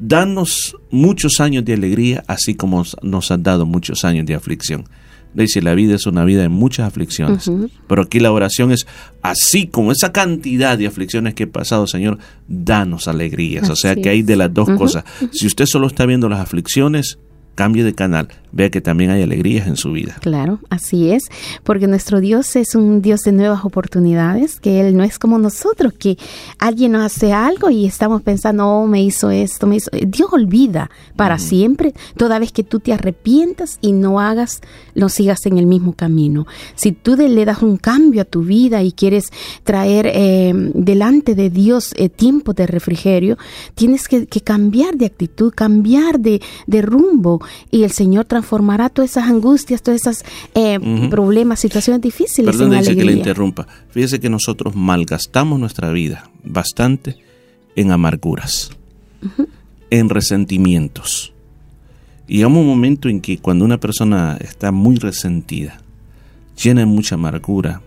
[0.00, 4.84] danos muchos años de alegría, así como nos han dado muchos años de aflicción.
[5.32, 7.48] Dice, la vida es una vida de muchas aflicciones.
[7.86, 8.88] Pero aquí la oración es,
[9.22, 12.18] así como esa cantidad de aflicciones que he pasado, Señor,
[12.48, 13.70] danos alegrías.
[13.70, 15.04] o sea que hay de las dos cosas.
[15.30, 17.18] Si usted solo está viendo las aflicciones,
[17.54, 18.28] cambie de canal.
[18.52, 20.16] Vea que también hay alegrías en su vida.
[20.20, 21.24] Claro, así es,
[21.64, 25.92] porque nuestro Dios es un Dios de nuevas oportunidades, que Él no es como nosotros,
[25.92, 26.18] que
[26.58, 29.90] alguien nos hace algo y estamos pensando, oh, me hizo esto, me hizo...
[29.92, 34.60] Dios olvida para siempre, toda vez que tú te arrepientas y no hagas,
[34.94, 36.46] no sigas en el mismo camino.
[36.74, 39.26] Si tú le das un cambio a tu vida y quieres
[39.64, 43.36] traer eh, delante de Dios eh, tiempo de refrigerio,
[43.74, 49.24] tienes que, cambiar de actitud, cambiar de, de rumbo y el Señor transformará todas esas
[49.24, 50.24] angustias, todos esos
[50.54, 50.78] eh,
[51.10, 53.04] problemas, situaciones difíciles Perdón, en dice alegría.
[53.04, 53.66] que le interrumpa.
[53.90, 57.16] Fíjese que nosotros malgastamos nuestra vida bastante
[57.76, 58.70] en amarguras,
[59.90, 61.32] en resentimientos.
[62.26, 65.82] Y llega un momento en que cuando una persona está muy resentida,
[66.62, 67.82] llena de mucha amargura,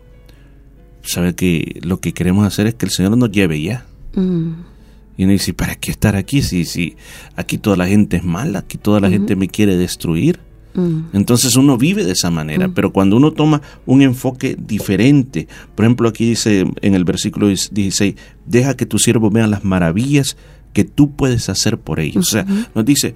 [1.02, 3.86] sabe que lo que queremos hacer es que el Señor nos lleve ya.
[4.16, 4.73] Mm.
[5.18, 6.96] Y uno dice, ¿para qué estar aquí si, si
[7.36, 10.40] aquí toda la gente es mala, aquí toda la gente me quiere destruir?
[10.74, 11.02] Mm.
[11.14, 16.10] Entonces uno vive de esa manera, pero cuando uno toma un enfoque diferente, por ejemplo
[16.10, 20.36] aquí dice en el versículo 16, deja que tus siervos vean las maravillas
[20.74, 22.28] que tú puedes hacer por ellos.
[22.28, 23.14] O sea, nos dice,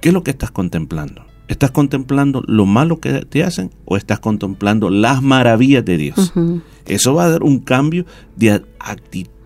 [0.00, 1.24] ¿qué es lo que estás contemplando?
[1.46, 6.32] ¿Estás contemplando lo malo que te hacen o estás contemplando las maravillas de Dios?
[6.86, 8.04] Eso va a dar un cambio
[8.36, 9.37] de actitud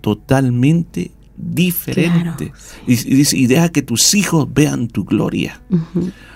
[0.00, 2.52] Totalmente diferente.
[2.86, 5.60] Y, y dice, y deja que tus hijos vean tu gloria.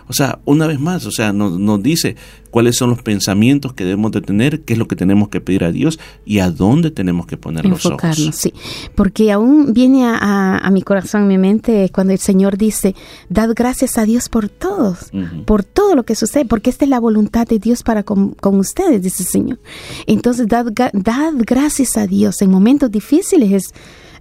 [0.08, 2.16] O sea, una vez más, o sea, nos, nos dice
[2.50, 5.64] cuáles son los pensamientos que debemos de tener, qué es lo que tenemos que pedir
[5.64, 8.36] a Dios y a dónde tenemos que poner los enfocarnos, ojos.
[8.36, 8.52] sí.
[8.94, 12.94] Porque aún viene a, a- a mi corazón, a mi mente, cuando el Señor dice,
[13.28, 15.10] dad gracias a Dios por todos,
[15.46, 18.58] por todo lo que sucede, porque esta es la voluntad de Dios para con, con
[18.60, 19.58] ustedes, dice el Señor.
[20.06, 23.50] Entonces, dad, dad gracias a Dios en momentos difíciles.
[23.52, 23.74] Es,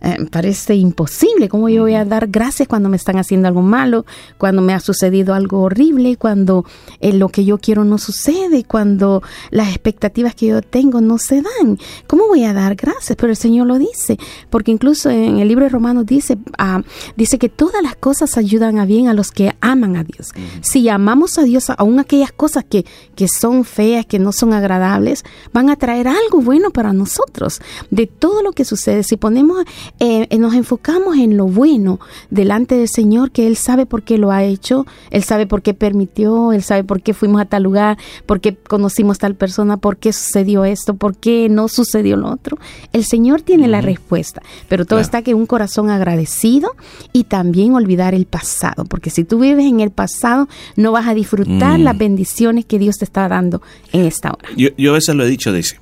[0.04, 1.48] eh, parece imposible.
[1.48, 4.06] ¿Cómo yo voy a dar gracias cuando me están haciendo algo malo,
[4.38, 6.66] cuando me ha sucedido algo horrible, cuando
[7.00, 11.42] eh, lo que yo quiero no sucede, cuando las expectativas que yo tengo no se
[11.42, 11.80] dan?
[12.06, 13.16] ¿Cómo voy a dar gracias?
[13.16, 14.18] Pero el Señor lo dice,
[14.50, 16.82] porque incluso en el libro de Romanos dice, ah,
[17.16, 20.32] dice que todas las cosas ayudan a bien a los que aman a Dios.
[20.60, 22.86] Si amamos a Dios, aún aquellas cosas que,
[23.16, 27.62] que son feas, que no son agradables, van a traer algo bueno para nosotros.
[27.90, 29.64] De todo lo que sucede, si ponemos
[30.00, 34.18] eh, eh, nos enfocamos en lo bueno delante del Señor, que Él sabe por qué
[34.18, 37.64] lo ha hecho, Él sabe por qué permitió, Él sabe por qué fuimos a tal
[37.64, 42.30] lugar, por qué conocimos tal persona, por qué sucedió esto, por qué no sucedió lo
[42.32, 42.58] otro.
[42.92, 45.06] El Señor tiene la respuesta, pero todo Claro.
[45.06, 46.72] está que un corazón agradecido
[47.14, 51.14] y también olvidar el pasado, porque si tú vives en el pasado, no vas a
[51.14, 51.84] disfrutar Mm.
[51.84, 54.50] las bendiciones que Dios te está dando en esta hora.
[54.58, 55.80] Yo, yo a veces lo he dicho, dice,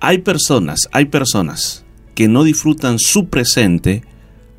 [0.00, 1.83] hay personas, hay personas
[2.14, 4.02] que no disfrutan su presente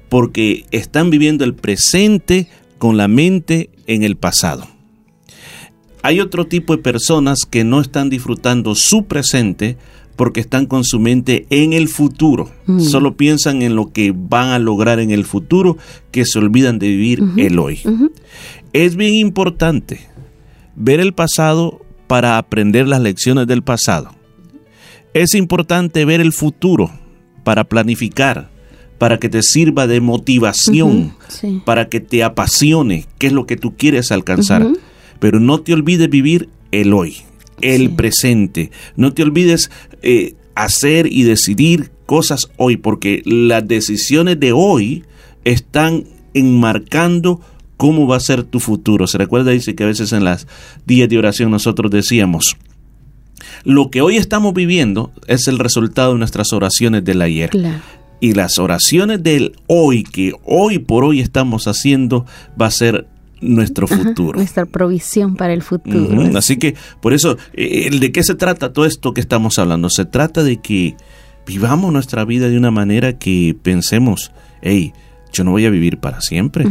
[0.10, 4.68] porque están viviendo el presente con la mente en el pasado.
[6.02, 9.78] Hay otro tipo de personas que no están disfrutando su presente
[10.16, 12.52] porque están con su mente en el futuro.
[12.68, 12.80] Mm.
[12.80, 15.78] Solo piensan en lo que van a lograr en el futuro
[16.12, 17.80] que se olvidan de vivir el hoy.
[18.72, 20.08] Es bien importante
[20.76, 24.12] ver el pasado para aprender las lecciones del pasado.
[25.14, 26.92] Es importante ver el futuro
[27.46, 28.50] para planificar,
[28.98, 31.62] para que te sirva de motivación, sí.
[31.64, 34.68] para que te apasione qué es lo que tú quieres alcanzar.
[35.20, 37.18] Pero no te olvides vivir el hoy,
[37.62, 38.72] el presente.
[38.98, 39.70] No te olvides
[40.02, 45.04] eh, hacer y decidir cosas hoy, porque las decisiones de hoy
[45.44, 47.42] están enmarcando
[47.78, 49.06] cómo va a ser tu futuro.
[49.06, 50.48] Se recuerda, dice que a veces en las
[50.88, 52.58] días de oración nosotros decíamos,
[53.66, 57.50] lo que hoy estamos viviendo es el resultado de nuestras oraciones del ayer.
[57.50, 57.82] Claro.
[58.22, 62.26] Y las oraciones del hoy, que hoy por hoy estamos haciendo,
[62.60, 63.08] va a ser
[63.42, 64.38] nuestro Ajá, futuro.
[64.38, 66.38] nuestra provisión para el futuro.
[66.38, 69.90] Así que, por eso, eh, ¿de qué se trata todo esto que estamos hablando?
[69.90, 70.96] Se trata de que
[71.46, 74.94] vivamos nuestra vida de una manera que pensemos, hey,
[75.34, 76.66] yo no voy a vivir para siempre.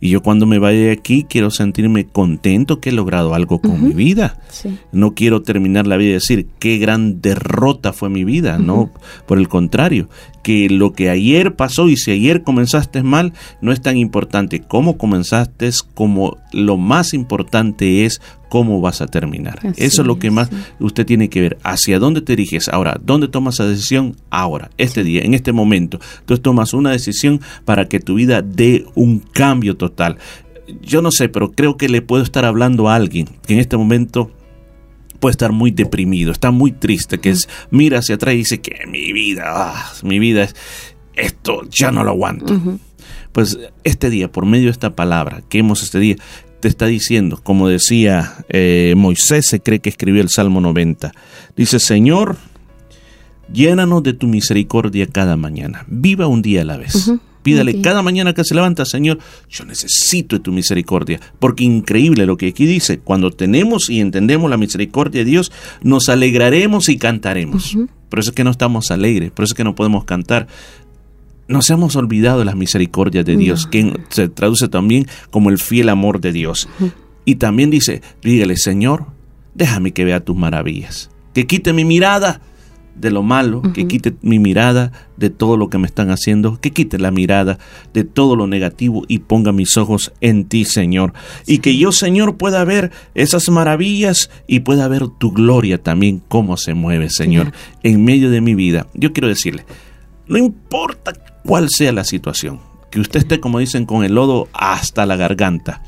[0.00, 3.84] Y yo cuando me vaya de aquí quiero sentirme contento que he logrado algo con
[3.84, 4.40] mi vida.
[4.48, 4.78] Sí.
[4.92, 8.90] No quiero terminar la vida y decir qué gran derrota fue mi vida, no,
[9.26, 10.08] por el contrario,
[10.48, 14.96] que lo que ayer pasó y si ayer comenzaste mal no es tan importante cómo
[14.96, 19.58] comenzaste, como lo más importante es cómo vas a terminar.
[19.58, 20.48] Así Eso es lo que más
[20.80, 25.04] usted tiene que ver, hacia dónde te diriges ahora, dónde tomas esa decisión ahora, este
[25.04, 26.00] día, en este momento.
[26.20, 30.16] Entonces tomas una decisión para que tu vida dé un cambio total.
[30.80, 33.76] Yo no sé, pero creo que le puedo estar hablando a alguien que en este
[33.76, 34.30] momento
[35.20, 38.86] puede estar muy deprimido, está muy triste, que es, mira hacia atrás y dice que
[38.86, 40.54] mi vida, ah, mi vida es,
[41.14, 42.60] esto ya no lo aguanto.
[43.32, 46.16] Pues este día, por medio de esta palabra que hemos este día,
[46.60, 51.12] te está diciendo, como decía eh, Moisés, se cree que escribió el Salmo 90.
[51.56, 52.36] Dice, Señor,
[53.52, 55.84] llénanos de tu misericordia cada mañana.
[55.86, 57.12] Viva un día a la vez.
[57.48, 59.18] Pídale cada mañana que se levanta, Señor,
[59.48, 61.18] yo necesito de tu misericordia.
[61.38, 66.10] Porque increíble lo que aquí dice, cuando tenemos y entendemos la misericordia de Dios, nos
[66.10, 67.74] alegraremos y cantaremos.
[68.10, 70.46] Por eso es que no estamos alegres, por eso es que no podemos cantar.
[71.46, 75.88] Nos hemos olvidado de las misericordias de Dios, que se traduce también como el fiel
[75.88, 76.68] amor de Dios.
[77.24, 79.06] Y también dice, dígale, Señor,
[79.54, 82.42] déjame que vea tus maravillas, que quite mi mirada
[83.00, 86.72] de lo malo, que quite mi mirada de todo lo que me están haciendo, que
[86.72, 87.58] quite la mirada
[87.92, 91.12] de todo lo negativo y ponga mis ojos en ti, Señor.
[91.46, 96.56] Y que yo, Señor, pueda ver esas maravillas y pueda ver tu gloria también, cómo
[96.56, 98.86] se mueve, Señor, en medio de mi vida.
[98.94, 99.64] Yo quiero decirle,
[100.26, 101.12] no importa
[101.44, 105.82] cuál sea la situación, que usted esté, como dicen, con el lodo hasta la garganta.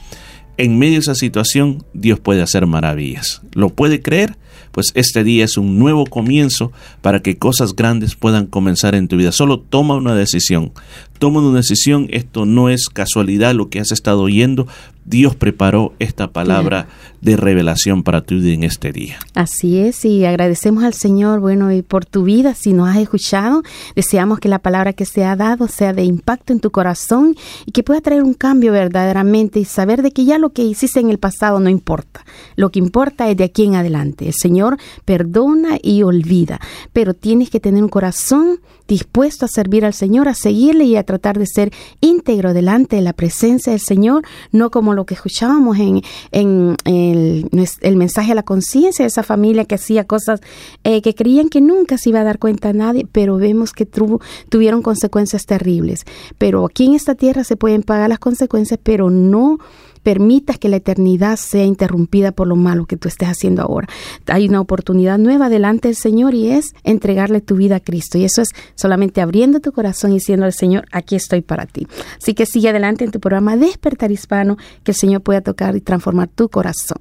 [0.57, 3.41] En medio de esa situación, Dios puede hacer maravillas.
[3.55, 4.37] ¿Lo puede creer?
[4.73, 9.17] Pues este día es un nuevo comienzo para que cosas grandes puedan comenzar en tu
[9.17, 9.33] vida.
[9.33, 10.73] Solo toma una decisión.
[11.19, 12.09] Toma una decisión.
[12.11, 14.67] Esto no es casualidad lo que has estado oyendo.
[15.05, 16.89] Dios preparó esta palabra
[17.21, 19.19] de revelación para tu vida en este día.
[19.35, 23.63] Así es, y agradecemos al Señor, bueno, y por tu vida, si nos has escuchado,
[23.95, 27.37] deseamos que la palabra que se ha dado sea de impacto en tu corazón
[27.67, 31.01] y que pueda traer un cambio verdaderamente y saber de que ya lo que hiciste
[31.01, 32.25] en el pasado no importa.
[32.57, 34.27] Lo que importa es de aquí en adelante.
[34.27, 36.61] El Señor perdona y olvida,
[36.93, 41.05] pero tienes que tener un corazón dispuesto a servir al Señor, a seguirle y a
[41.05, 45.79] tratar de ser íntegro delante de la presencia del Señor, no como lo que escuchábamos
[45.79, 47.49] en, en el,
[47.81, 50.41] el, mensaje a la conciencia de esa familia que hacía cosas
[50.85, 53.87] eh, que creían que nunca se iba a dar cuenta a nadie, pero vemos que
[53.87, 56.05] tuvieron consecuencias terribles.
[56.39, 59.59] Pero aquí en esta tierra se pueden pagar las consecuencias, pero no
[60.03, 63.89] permitas que la eternidad sea interrumpida por lo malo que tú estés haciendo ahora.
[64.27, 68.19] Hay una oportunidad nueva delante del Señor y es entregarle tu vida a Cristo.
[68.19, 71.87] Y eso es solamente abriendo tu corazón y diciendo al Señor, aquí estoy para ti.
[72.21, 75.81] Así que sigue adelante en tu programa Despertar Hispano, que el Señor pueda tocar y
[75.81, 76.99] transformar tu corazón.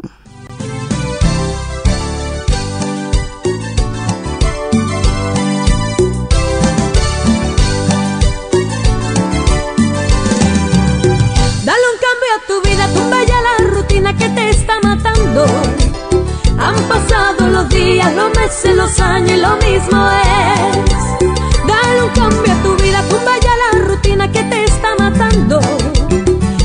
[16.58, 21.30] Han pasado los días, los meses, los años y lo mismo es.
[21.68, 25.60] Dale un cambio a tu vida, tumba ya la rutina que te está matando.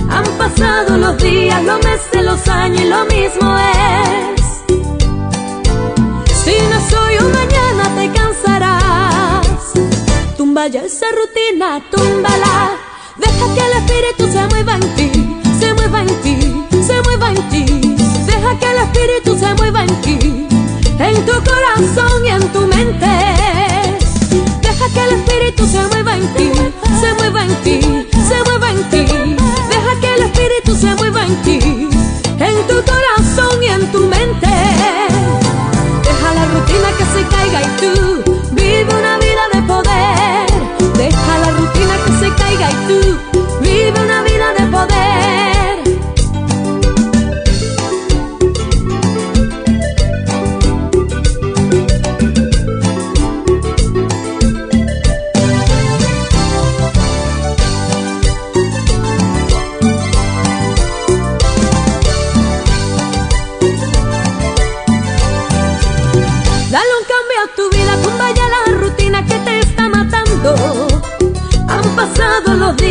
[0.08, 4.40] Han pasado los días, los meses, los años y lo mismo es.
[6.42, 9.46] Si no soy un mañana te cansarás.
[10.38, 12.72] Tumba ya esa rutina, túmbala.
[13.16, 17.48] Deja que el espíritu se mueva en ti, se mueva en ti se mueva en
[17.48, 17.83] ti.
[18.54, 20.18] Deja que el espíritu se mueva en ti,
[20.98, 23.06] en tu corazón y en tu mente.
[24.62, 26.50] Deja que el espíritu se mueva en ti,
[27.00, 28.03] se mueva en ti,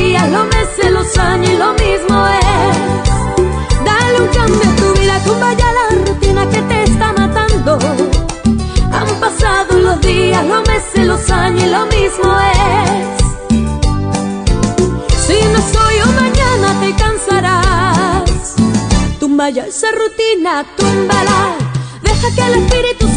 [0.04, 2.78] días, los meses, los años y lo mismo es.
[3.88, 7.72] Dale un cambio a tu vida, tumba ya la rutina que te está matando.
[8.98, 13.06] Han pasado los días, los meses, los años y lo mismo es.
[15.26, 18.56] Si no soy yo mañana te cansarás.
[19.20, 21.40] Tumba ya esa rutina, túmbala.
[22.02, 23.08] Deja que el espíritu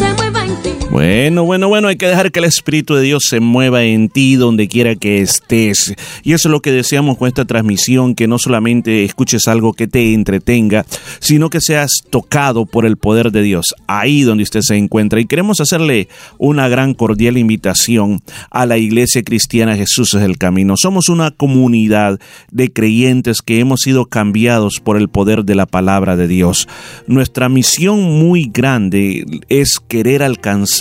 [0.89, 4.37] Bueno, bueno, bueno, hay que dejar que el Espíritu de Dios se mueva en ti
[4.37, 5.93] donde quiera que estés.
[6.23, 9.87] Y eso es lo que deseamos con esta transmisión, que no solamente escuches algo que
[9.87, 10.85] te entretenga,
[11.19, 15.19] sino que seas tocado por el poder de Dios, ahí donde usted se encuentra.
[15.19, 16.07] Y queremos hacerle
[16.37, 20.75] una gran cordial invitación a la Iglesia Cristiana Jesús es el Camino.
[20.77, 22.19] Somos una comunidad
[22.49, 26.67] de creyentes que hemos sido cambiados por el poder de la palabra de Dios.
[27.07, 30.77] Nuestra misión muy grande es querer alcanzar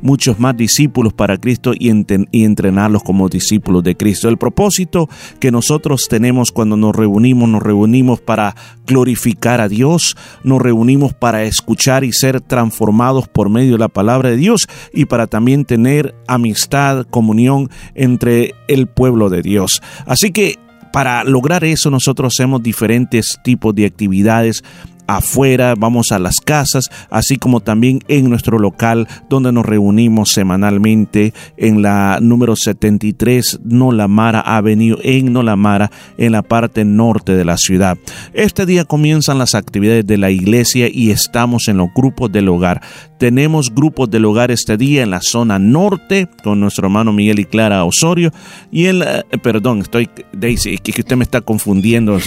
[0.00, 1.90] muchos más discípulos para Cristo y,
[2.30, 4.28] y entrenarlos como discípulos de Cristo.
[4.28, 5.08] El propósito
[5.40, 8.54] que nosotros tenemos cuando nos reunimos, nos reunimos para
[8.86, 14.30] glorificar a Dios, nos reunimos para escuchar y ser transformados por medio de la palabra
[14.30, 19.82] de Dios y para también tener amistad, comunión entre el pueblo de Dios.
[20.06, 20.58] Así que
[20.92, 24.62] para lograr eso nosotros hacemos diferentes tipos de actividades
[25.06, 31.32] afuera, vamos a las casas, así como también en nuestro local donde nos reunimos semanalmente
[31.56, 37.98] en la número 73 Nolamara Avenue en Nolamara en la parte norte de la ciudad.
[38.32, 42.80] Este día comienzan las actividades de la iglesia y estamos en los grupos del hogar.
[43.18, 47.44] Tenemos grupos del hogar este día en la zona norte con nuestro hermano Miguel y
[47.44, 48.32] Clara Osorio
[48.70, 52.18] y en la, perdón, estoy Daisy, que usted me está confundiendo,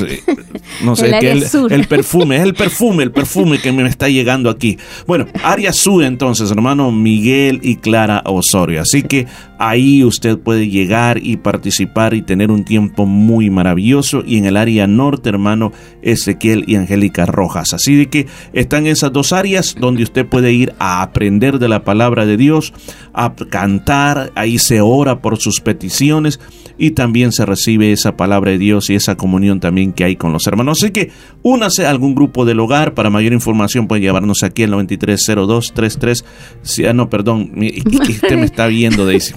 [0.84, 2.64] no sé, que el, perfume, es el perfume,
[3.03, 4.78] el perfume que me está llegando aquí.
[5.07, 8.82] Bueno, área sur entonces, hermano Miguel y Clara Osorio.
[8.82, 9.28] Así que
[9.58, 14.24] ahí usted puede llegar y participar y tener un tiempo muy maravilloso.
[14.26, 17.74] Y en el área norte, hermano Ezequiel y Angélica Rojas.
[17.74, 21.84] Así de que están esas dos áreas donde usted puede ir a aprender de la
[21.84, 22.74] palabra de Dios,
[23.14, 26.39] a cantar, ahí se ora por sus peticiones
[26.78, 30.34] y también se recibe esa palabra de Dios y esa comunión también que hay con
[30.34, 30.80] los hermanos.
[30.82, 31.12] Así que
[31.43, 32.93] únase a algún grupo del hogar.
[32.93, 36.26] Para mayor información puede llevarnos aquí al 930233.
[36.88, 39.36] Ah, no, perdón, usted me está viendo, dice.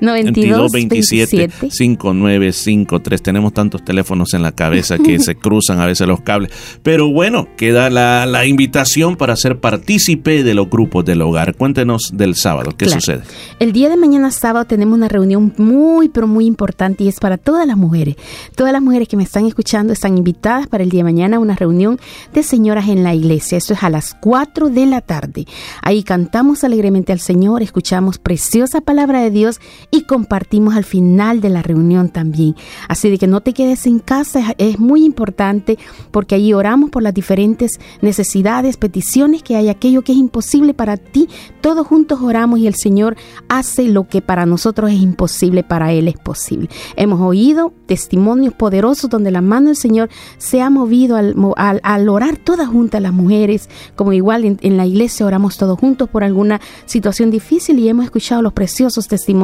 [0.00, 3.22] 92 27 5953.
[3.22, 6.50] Tenemos tantos teléfonos en la cabeza que se cruzan a veces los cables.
[6.82, 11.54] Pero bueno, queda la, la invitación para ser partícipe de los grupos del hogar.
[11.54, 13.22] Cuéntenos del sábado, ¿qué sucede?
[13.58, 17.38] El día de mañana sábado tenemos una reunión muy, pero muy importante y es para
[17.38, 18.16] todas las mujeres.
[18.56, 21.40] Todas las mujeres que me están escuchando están invitadas para el día de mañana a
[21.40, 21.98] una reunión
[22.32, 23.58] de señoras en la iglesia.
[23.58, 25.46] Esto es a las 4 de la tarde.
[25.82, 29.60] Ahí cantamos alegremente al Señor, escuchamos preciosa palabra de Dios
[29.90, 32.56] y compartimos al final de la reunión también.
[32.88, 35.78] Así de que no te quedes en casa, es muy importante
[36.10, 40.96] porque allí oramos por las diferentes necesidades, peticiones que hay, aquello que es imposible para
[40.96, 41.28] ti.
[41.60, 43.16] Todos juntos oramos y el Señor
[43.48, 46.68] hace lo que para nosotros es imposible, para Él es posible.
[46.96, 50.08] Hemos oído testimonios poderosos donde la mano del Señor
[50.38, 55.56] se ha movido al, orar todas juntas las mujeres, como igual en la iglesia oramos
[55.56, 59.41] todos juntos por alguna situación difícil y hemos escuchado los preciosos testimonios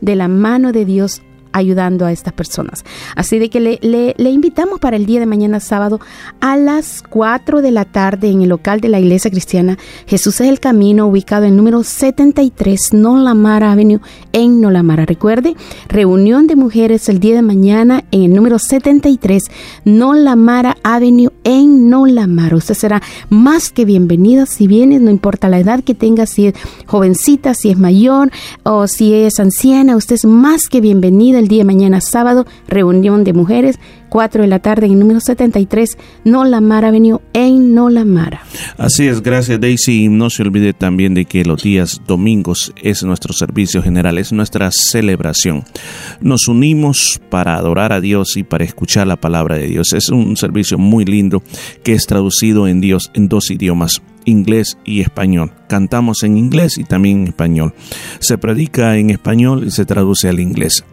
[0.00, 1.22] de la mano de Dios
[1.52, 2.84] ayudando a estas personas.
[3.16, 6.00] Así de que le, le, invitamos para el día de mañana sábado
[6.40, 10.48] a las 4 de la tarde en el local de la Iglesia Cristiana Jesús es
[10.48, 14.00] el Camino, ubicado en número 73 Nolamara Avenue
[14.32, 15.06] en Nolamara.
[15.06, 15.54] Recuerde,
[15.88, 19.44] reunión de mujeres el día de mañana en el número 73
[19.84, 22.56] Nolamara Avenue en Nolamara.
[22.56, 26.54] Usted será más que bienvenida si viene, no importa la edad que tenga, si es
[26.86, 28.30] jovencita, si es mayor
[28.62, 33.32] o si es anciana, usted es más que bienvenida el día mañana sábado, reunión de
[33.32, 33.78] mujeres,
[34.08, 38.04] 4 de la tarde en el número 73, No La Mara Avenue en No La
[38.04, 38.42] Mara.
[38.76, 40.08] Así es, gracias Daisy.
[40.08, 44.70] No se olvide también de que los días domingos es nuestro servicio general, es nuestra
[44.72, 45.64] celebración.
[46.20, 49.92] Nos unimos para adorar a Dios y para escuchar la palabra de Dios.
[49.92, 51.42] Es un servicio muy lindo
[51.82, 55.52] que es traducido en Dios en dos idiomas inglés y español.
[55.68, 57.74] Cantamos en inglés y también en español.
[58.20, 60.84] Se predica en español y se traduce al inglés.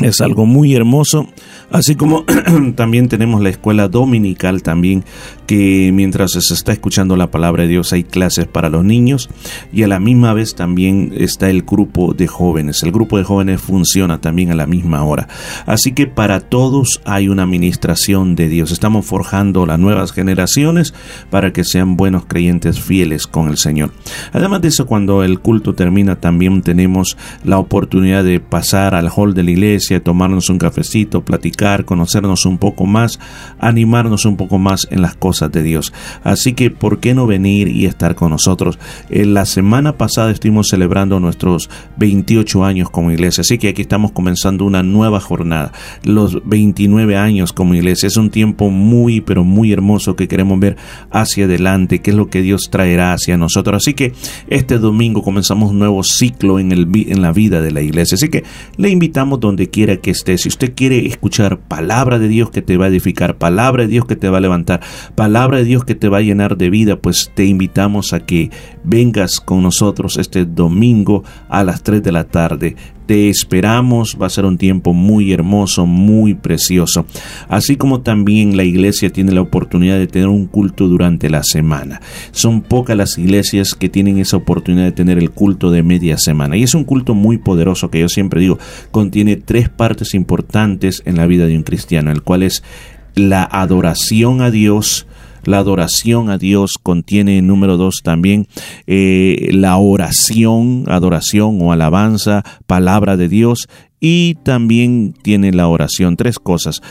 [0.00, 1.28] Es algo muy hermoso,
[1.70, 2.24] así como
[2.76, 5.04] también tenemos la escuela dominical también,
[5.46, 9.28] que mientras se está escuchando la palabra de Dios hay clases para los niños
[9.70, 12.82] y a la misma vez también está el grupo de jóvenes.
[12.82, 15.28] El grupo de jóvenes funciona también a la misma hora.
[15.66, 18.72] Así que para todos hay una administración de Dios.
[18.72, 20.94] Estamos forjando las nuevas generaciones
[21.30, 23.92] para que sean buenos creyentes fieles con el Señor.
[24.32, 29.34] Además de eso, cuando el culto termina también tenemos la oportunidad de pasar al hall
[29.34, 33.18] de la iglesia tomarnos un cafecito, platicar, conocernos un poco más,
[33.58, 35.92] animarnos un poco más en las cosas de Dios.
[36.24, 38.78] Así que, ¿por qué no venir y estar con nosotros?
[39.10, 44.12] En la semana pasada estuvimos celebrando nuestros 28 años como iglesia, así que aquí estamos
[44.12, 45.72] comenzando una nueva jornada,
[46.04, 48.06] los 29 años como iglesia.
[48.06, 50.76] Es un tiempo muy, pero muy hermoso que queremos ver
[51.10, 53.76] hacia adelante, qué es lo que Dios traerá hacia nosotros.
[53.76, 54.12] Así que
[54.48, 58.16] este domingo comenzamos un nuevo ciclo en, el, en la vida de la iglesia.
[58.16, 58.44] Así que
[58.76, 60.38] le invitamos donde quiera que esté.
[60.38, 64.04] Si usted quiere escuchar palabra de Dios que te va a edificar, palabra de Dios
[64.04, 64.80] que te va a levantar,
[65.16, 68.50] palabra de Dios que te va a llenar de vida, pues te invitamos a que
[68.84, 72.76] vengas con nosotros este domingo a las 3 de la tarde
[73.12, 77.04] te esperamos, va a ser un tiempo muy hermoso, muy precioso.
[77.46, 82.00] Así como también la iglesia tiene la oportunidad de tener un culto durante la semana.
[82.30, 86.56] Son pocas las iglesias que tienen esa oportunidad de tener el culto de media semana.
[86.56, 88.58] Y es un culto muy poderoso que yo siempre digo,
[88.92, 92.62] contiene tres partes importantes en la vida de un cristiano, el cual es
[93.14, 95.06] la adoración a Dios,
[95.44, 98.46] la adoración a Dios contiene, número dos, también
[98.86, 103.68] eh, la oración, adoración o alabanza, palabra de Dios.
[104.00, 106.82] Y también tiene la oración, tres cosas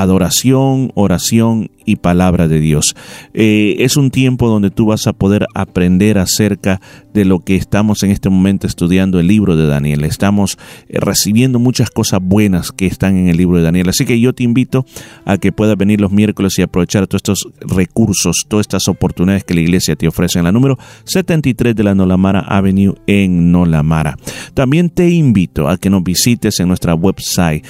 [0.00, 2.94] adoración, oración y palabra de Dios.
[3.34, 6.80] Eh, es un tiempo donde tú vas a poder aprender acerca
[7.14, 10.04] de lo que estamos en este momento estudiando el libro de Daniel.
[10.04, 10.58] Estamos
[10.88, 13.88] eh, recibiendo muchas cosas buenas que están en el libro de Daniel.
[13.88, 14.84] Así que yo te invito
[15.24, 19.54] a que puedas venir los miércoles y aprovechar todos estos recursos, todas estas oportunidades que
[19.54, 24.16] la iglesia te ofrece en la número 73 de la Nolamara Avenue en Nolamara.
[24.54, 27.64] También te invito a que nos visites en nuestra website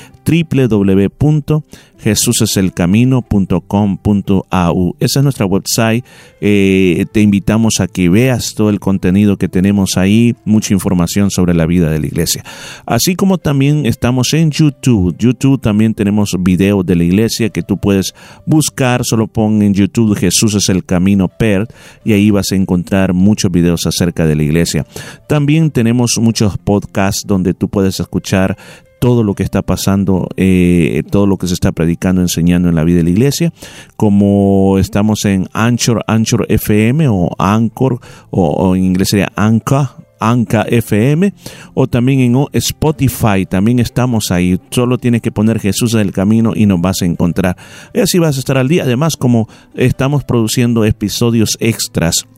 [4.03, 4.97] www.jesuseselcamino.com.au.
[4.99, 6.05] Esa es nuestra website.
[6.41, 11.55] Eh, te invitamos a que veas todo el contenido que tenemos ahí, mucha información sobre
[11.55, 12.45] la vida de la iglesia.
[12.87, 15.17] Así como también estamos en YouTube.
[15.19, 18.15] YouTube también tenemos videos de la iglesia que tú puedes
[18.47, 19.05] buscar.
[19.05, 21.67] Solo pon en YouTube Jesús es el camino per
[22.05, 24.87] y ahí vas a encontrar muchos videos acerca de la iglesia.
[25.29, 28.57] También tenemos muchos podcasts donde tú puedes escuchar
[29.03, 32.85] todo lo que está pasando, eh, todo lo que se está predicando, enseñando en la
[32.85, 33.53] vida de la iglesia,
[33.97, 37.99] como estamos en Anchor, Anchor FM o Anchor,
[38.31, 41.35] o, en inglés sería Anka, Anka FM
[41.75, 44.61] o también en Spotify, también estamos ahí.
[44.71, 47.57] Solo tienes que poner Jesús en el camino y nos vas a encontrar.
[47.93, 48.85] Y así vas a estar al día.
[48.85, 52.29] Además, como estamos produciendo episodios extras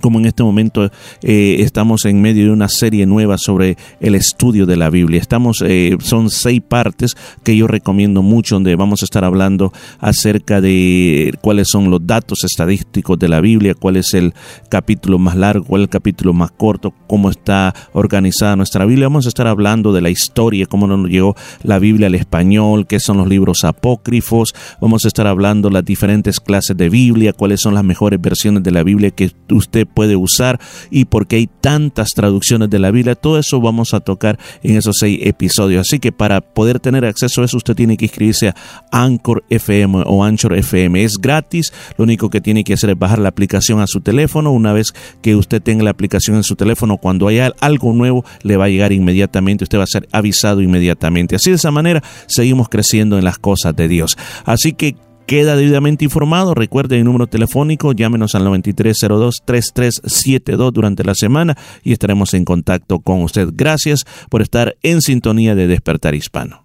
[0.00, 0.90] como en este momento
[1.22, 5.20] eh, estamos en medio de una serie nueva sobre el estudio de la Biblia.
[5.20, 10.60] Estamos, eh, son seis partes que yo recomiendo mucho, donde vamos a estar hablando acerca
[10.60, 14.34] de cuáles son los datos estadísticos de la Biblia, cuál es el
[14.68, 19.06] capítulo más largo, cuál es el capítulo más corto, cómo está organizada nuestra Biblia.
[19.06, 23.00] Vamos a estar hablando de la historia, cómo nos llegó la Biblia al español, qué
[23.00, 24.54] son los libros apócrifos.
[24.80, 28.70] Vamos a estar hablando las diferentes clases de Biblia, cuáles son las mejores versiones de
[28.70, 30.58] la Biblia que usted puede usar
[30.90, 33.14] y por qué hay tantas traducciones de la Biblia.
[33.14, 35.86] Todo eso vamos a tocar en esos seis episodios.
[35.88, 38.54] Así que para poder tener acceso a eso usted tiene que inscribirse a
[38.90, 41.02] Anchor FM o Anchor FM.
[41.02, 41.72] Es gratis.
[41.96, 44.52] Lo único que tiene que hacer es bajar la aplicación a su teléfono.
[44.52, 48.56] Una vez que usted tenga la aplicación en su teléfono, cuando haya algo nuevo, le
[48.56, 49.64] va a llegar inmediatamente.
[49.64, 51.36] Usted va a ser avisado inmediatamente.
[51.36, 54.16] Así de esa manera seguimos creciendo en las cosas de Dios.
[54.44, 54.96] Así que
[55.30, 62.34] queda debidamente informado, recuerde el número telefónico, llámenos al 9302-3372 durante la semana y estaremos
[62.34, 63.50] en contacto con usted.
[63.52, 66.64] Gracias por estar en sintonía de Despertar Hispano.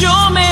[0.00, 0.47] Es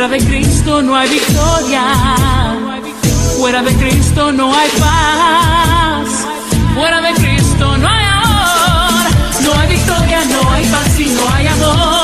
[0.00, 1.82] Fuera de Cristo no hay victoria.
[3.36, 6.08] Fuera de Cristo no hay paz.
[6.74, 9.44] Fuera de Cristo no hay amor.
[9.44, 12.00] No hay victoria, no hay paz y no hay amor.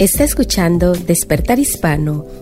[0.00, 2.41] Está escuchando Despertar Hispano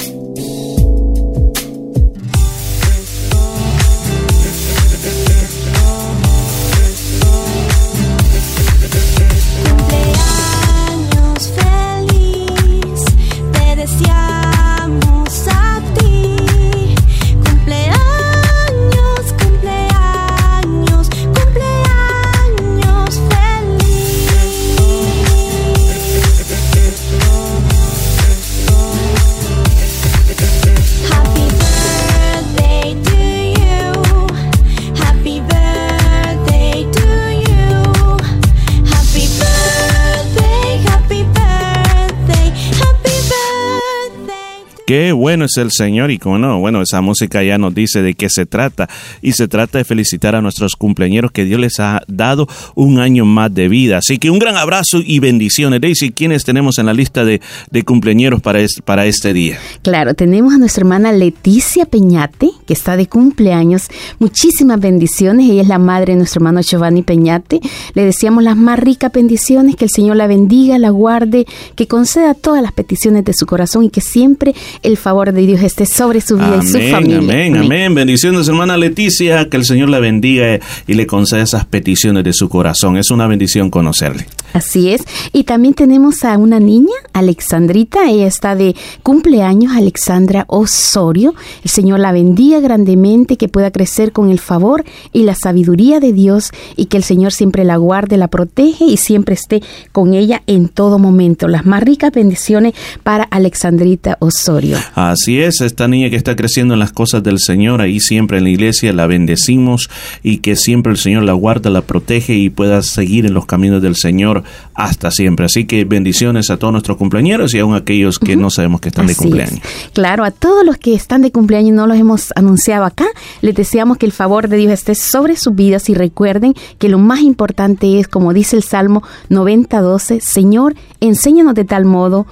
[45.21, 48.27] Bueno es el Señor y como no, bueno, esa música ya nos dice de qué
[48.27, 48.89] se trata
[49.21, 53.23] y se trata de felicitar a nuestros cumpleaños que Dios les ha dado un año
[53.23, 53.99] más de vida.
[53.99, 55.79] Así que un gran abrazo y bendiciones.
[55.79, 59.59] Daisy, ¿quiénes tenemos en la lista de, de cumpleaños para, este, para este día?
[59.83, 63.89] Claro, tenemos a nuestra hermana Leticia Peñate, que está de cumpleaños.
[64.17, 65.49] Muchísimas bendiciones.
[65.51, 67.59] Ella es la madre de nuestro hermano Giovanni Peñate.
[67.93, 71.45] Le deseamos las más ricas bendiciones, que el Señor la bendiga, la guarde,
[71.75, 75.61] que conceda todas las peticiones de su corazón y que siempre el favor de Dios
[75.61, 77.17] esté sobre su vida y su familia.
[77.17, 77.93] Amén, amén.
[77.93, 79.49] Bendiciones, hermana Leticia.
[79.49, 82.97] Que el Señor la bendiga y le conceda esas peticiones de su corazón.
[82.97, 84.25] Es una bendición conocerle.
[84.53, 85.03] Así es.
[85.33, 88.09] Y también tenemos a una niña, Alexandrita.
[88.09, 91.35] Ella está de cumpleaños, Alexandra Osorio.
[91.63, 94.83] El Señor la bendiga grandemente, que pueda crecer con el favor
[95.13, 98.97] y la sabiduría de Dios y que el Señor siempre la guarde, la protege y
[98.97, 101.47] siempre esté con ella en todo momento.
[101.47, 102.73] Las más ricas bendiciones
[103.03, 104.77] para Alexandrita Osorio.
[104.95, 108.45] Así es, esta niña que está creciendo en las cosas del Señor, ahí siempre en
[108.45, 109.89] la iglesia la bendecimos
[110.23, 113.81] y que siempre el Señor la guarda, la protege y pueda seguir en los caminos
[113.81, 114.40] del Señor
[114.73, 115.45] hasta siempre.
[115.45, 119.07] Así que bendiciones a todos nuestros cumpleaños y aún aquellos que no sabemos que están
[119.07, 119.61] de cumpleaños.
[119.93, 123.05] Claro, a todos los que están de cumpleaños no los hemos anunciado acá,
[123.41, 126.99] les deseamos que el favor de Dios esté sobre sus vidas y recuerden que lo
[126.99, 132.25] más importante es, como dice el Salmo 90:12, Señor, enséñanos de tal modo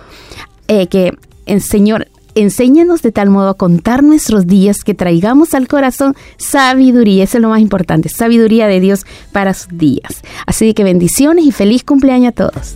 [0.68, 1.14] eh, que
[1.46, 2.08] el Señor
[2.42, 7.24] enséñanos de tal modo a contar nuestros días que traigamos al corazón sabiduría.
[7.24, 10.22] Eso es lo más importante, sabiduría de Dios para sus días.
[10.46, 12.76] Así que bendiciones y feliz cumpleaños a todos.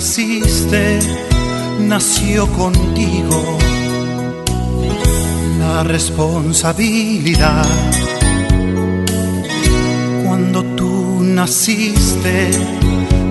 [0.00, 0.98] Naciste,
[1.78, 3.58] nació contigo
[5.58, 7.66] la responsabilidad.
[10.24, 12.50] Cuando tú naciste,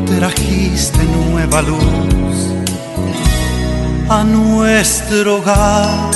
[0.06, 2.38] trajiste nueva luz
[4.08, 6.12] a nuestro hogar.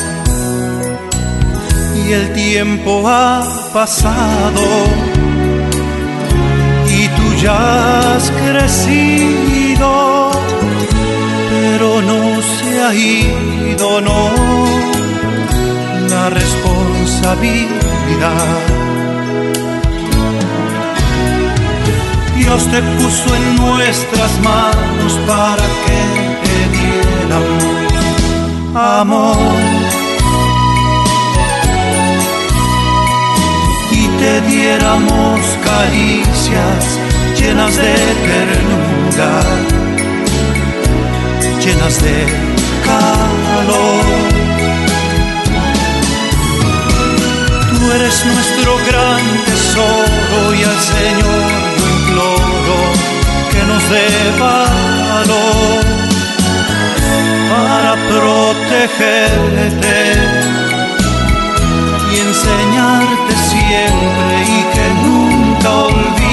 [2.05, 3.43] Y el tiempo ha
[3.73, 4.61] pasado
[6.87, 9.62] y tú ya has crecido
[11.49, 14.29] pero no se ha ido, no,
[16.09, 17.69] la responsabilidad.
[22.35, 26.01] Dios te puso en nuestras manos para que
[26.43, 27.63] te diéramos
[28.75, 29.37] amor.
[33.91, 36.99] Y te diéramos caricias
[37.37, 37.93] llenas de
[38.27, 38.92] ternura
[41.63, 42.25] llenas de
[42.83, 44.05] calor.
[47.69, 51.41] Tú eres nuestro gran tesoro y al Señor
[51.77, 52.77] yo imploro
[53.51, 54.09] que nos dé
[54.39, 55.83] valor
[57.51, 59.97] para protegerte
[62.11, 66.32] y enseñarte siempre y que nunca olvides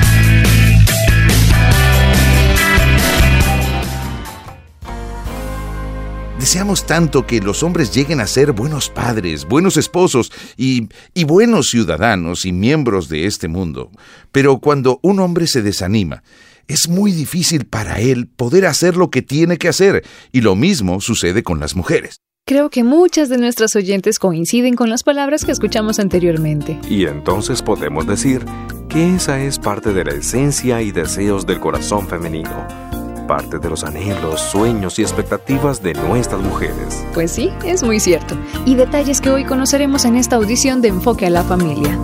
[6.41, 11.69] Deseamos tanto que los hombres lleguen a ser buenos padres, buenos esposos y, y, buenos
[11.69, 13.91] ciudadanos y miembros de este mundo.
[14.31, 16.23] Pero cuando un hombre se desanima,
[16.67, 20.99] es muy difícil para él poder hacer lo que tiene que hacer, y lo mismo
[20.99, 22.21] sucede con las mujeres.
[22.47, 26.79] Creo que muchas de nuestras oyentes coinciden con las palabras que escuchamos anteriormente.
[26.89, 28.43] Y entonces podemos decir
[28.89, 32.90] que esa es parte de la esencia y deseos del corazón femenino
[33.31, 37.01] parte de los anhelos, sueños y expectativas de nuestras mujeres.
[37.13, 38.35] Pues sí, es muy cierto.
[38.65, 41.97] Y detalles que hoy conoceremos en esta audición de Enfoque a la Familia.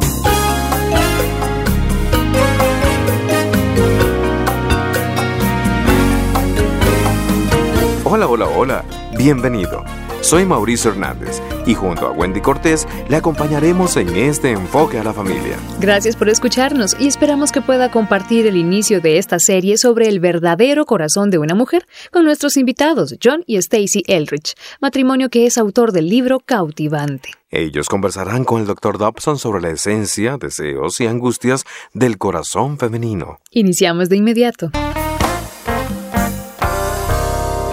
[8.05, 8.85] Hola, hola, hola.
[9.17, 9.83] Bienvenido.
[10.27, 15.13] Soy Mauricio Hernández y junto a Wendy Cortés le acompañaremos en este enfoque a la
[15.13, 15.57] familia.
[15.79, 20.19] Gracias por escucharnos y esperamos que pueda compartir el inicio de esta serie sobre el
[20.19, 25.57] verdadero corazón de una mujer con nuestros invitados John y Stacy Eldridge, matrimonio que es
[25.57, 27.29] autor del libro Cautivante.
[27.49, 28.97] Ellos conversarán con el Dr.
[28.97, 31.63] Dobson sobre la esencia, deseos y angustias
[31.93, 33.39] del corazón femenino.
[33.51, 34.71] Iniciamos de inmediato.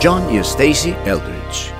[0.01, 1.75] John y Stacy Eldridge.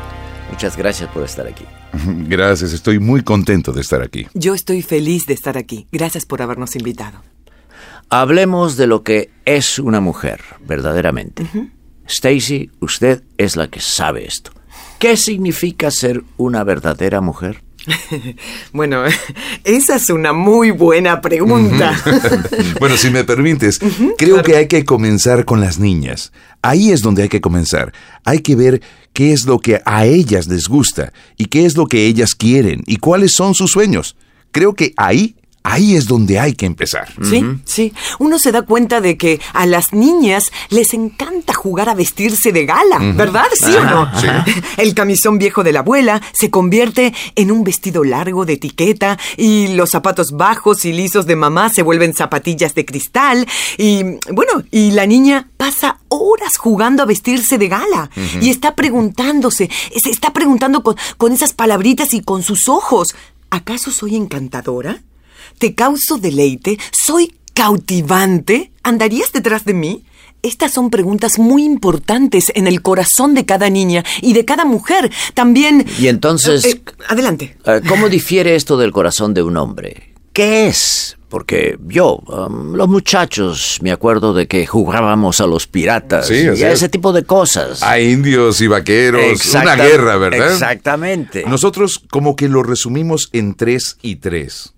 [0.55, 1.65] Muchas gracias por estar aquí.
[2.29, 4.29] Gracias, estoy muy contento de estar aquí.
[4.35, 5.89] Yo estoy feliz de estar aquí.
[5.91, 7.25] Gracias por habernos invitado.
[8.09, 11.45] Hablemos de lo que es una mujer, verdaderamente.
[12.07, 14.53] Stacy, usted es la que sabe esto.
[15.01, 17.64] ¿Qué significa ser una verdadera mujer?
[18.73, 19.05] bueno,
[19.65, 22.01] esa es una muy buena pregunta.
[22.81, 23.79] bueno, si me permites,
[24.17, 26.33] creo que hay que comenzar con las niñas.
[26.63, 27.93] Ahí es donde hay que comenzar.
[28.25, 28.81] Hay que ver
[29.13, 32.83] qué es lo que a ellas les gusta y qué es lo que ellas quieren
[32.87, 34.17] y cuáles son sus sueños.
[34.51, 37.09] Creo que ahí Ahí es donde hay que empezar.
[37.23, 37.95] Sí, sí.
[38.19, 42.67] Uno se da cuenta de que a las niñas les encanta jugar a vestirse de
[42.67, 43.47] gala, ¿verdad?
[43.55, 44.21] ¿Sí o no?
[44.21, 44.27] Sí.
[44.77, 49.69] El camisón viejo de la abuela se convierte en un vestido largo de etiqueta y
[49.69, 53.49] los zapatos bajos y lisos de mamá se vuelven zapatillas de cristal
[53.79, 54.03] y
[54.33, 60.11] bueno, y la niña pasa horas jugando a vestirse de gala y está preguntándose, se
[60.11, 63.15] está preguntando con, con esas palabritas y con sus ojos,
[63.49, 65.01] ¿acaso soy encantadora?
[65.59, 66.79] ¿Te causo deleite?
[66.93, 68.73] ¿Soy cautivante?
[68.83, 70.05] ¿Andarías detrás de mí?
[70.43, 75.11] Estas son preguntas muy importantes en el corazón de cada niña y de cada mujer.
[75.33, 75.87] También...
[75.99, 76.67] Y entonces...
[76.67, 77.57] Eh, adelante.
[77.89, 80.13] ¿Cómo difiere esto del corazón de un hombre?
[80.35, 81.17] ¿Qué es?
[81.31, 86.63] Porque yo, um, los muchachos, me acuerdo de que jugábamos a los piratas sí, y
[86.63, 87.83] a ese tipo de cosas.
[87.83, 90.53] A indios y vaqueros, Exacta una guerra, ¿verdad?
[90.53, 91.45] Exactamente.
[91.47, 94.75] Nosotros como que lo resumimos en tres y tres.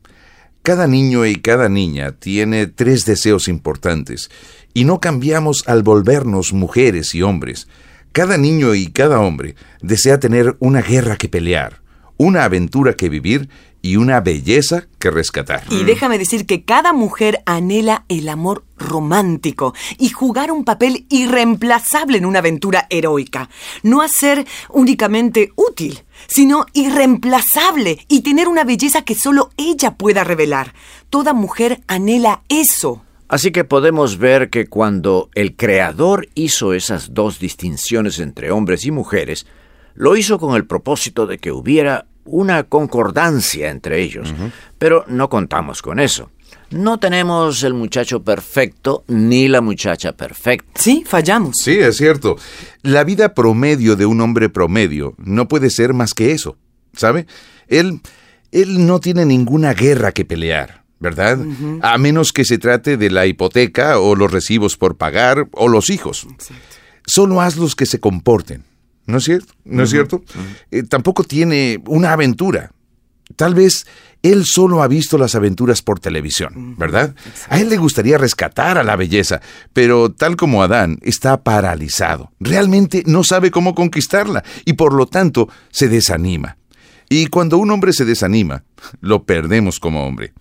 [0.67, 4.33] Cada niño y cada niña tiene tres deseos importantes
[4.75, 7.69] y no cambiamos al volvernos mujeres y hombres.
[8.11, 11.83] Cada niño y cada hombre desea tener una guerra que pelear,
[12.17, 13.49] una aventura que vivir
[13.87, 15.62] y una belleza que rescatar.
[15.70, 22.18] Y déjame decir que cada mujer anhela el amor romántico y jugar un papel irreemplazable
[22.18, 23.49] en una aventura heroica.
[23.84, 30.74] No hacer únicamente útil, sino irreemplazable y tener una belleza que solo ella pueda revelar.
[31.09, 33.05] Toda mujer anhela eso.
[33.28, 38.91] Así que podemos ver que cuando el Creador hizo esas dos distinciones entre hombres y
[38.91, 39.47] mujeres,
[39.95, 44.33] lo hizo con el propósito de que hubiera una concordancia entre ellos,
[44.79, 46.31] pero no contamos con eso.
[46.70, 50.81] No tenemos el muchacho perfecto ni la muchacha perfecta.
[50.81, 51.57] Sí, fallamos.
[51.62, 52.37] Sí, es cierto.
[52.83, 56.57] La vida promedio de un hombre promedio no puede ser más que eso.
[56.93, 57.27] ¿Sabe?
[57.68, 58.01] Él,
[58.51, 60.85] él no tiene ninguna guerra que pelear.
[60.99, 61.39] ¿Verdad?
[61.83, 65.91] A menos que se trate de la hipoteca o los recibos por pagar o los
[65.91, 66.27] hijos.
[67.05, 68.64] Solo hazlos que se comporten.
[69.07, 69.55] ¿No es cierto?
[69.65, 70.23] ¿No es cierto?
[70.71, 72.73] Eh, tampoco tiene una aventura.
[73.37, 73.87] Tal vez
[74.23, 77.15] él solo ha visto las aventuras por televisión, ¿verdad?
[77.49, 79.41] A él le gustaría rescatar a la belleza,
[79.73, 82.33] pero tal como Adán, está paralizado.
[82.41, 86.57] Realmente no sabe cómo conquistarla y por lo tanto se desanima.
[87.09, 88.65] Y cuando un hombre se desanima,
[89.01, 90.33] lo perdemos como hombre.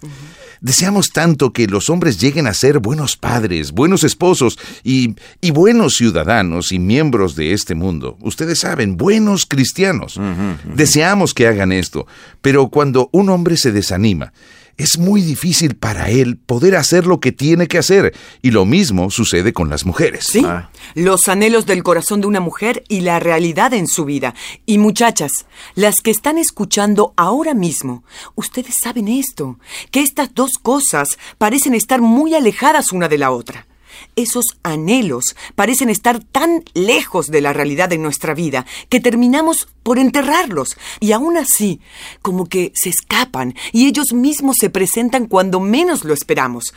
[0.66, 5.93] Deseamos tanto que los hombres lleguen a ser buenos padres, buenos esposos y, y buenos
[5.93, 8.18] ciudadanos y miembros de este mundo.
[8.22, 10.20] Ustedes saben, buenos cristianos.
[10.74, 12.07] Deseamos que hagan esto,
[12.41, 14.34] pero cuando un hombre se desanima,
[14.78, 18.13] es muy difícil para él poder hacer lo que tiene que hacer.
[18.41, 20.26] Y lo mismo sucede con las mujeres.
[20.26, 20.45] Sí,
[20.95, 24.34] los anhelos del corazón de una mujer y la realidad en su vida.
[24.65, 25.45] Y muchachas,
[25.76, 28.03] las que están escuchando ahora mismo,
[28.36, 29.59] ustedes saben esto,
[29.91, 33.67] que estas dos cosas parecen estar muy alejadas una de la otra.
[34.16, 39.99] Esos anhelos parecen estar tan lejos de la realidad de nuestra vida que terminamos por
[39.99, 41.82] enterrarlos y aún así
[42.22, 46.74] como que se escapan y ellos mismos se presentan cuando menos lo esperamos.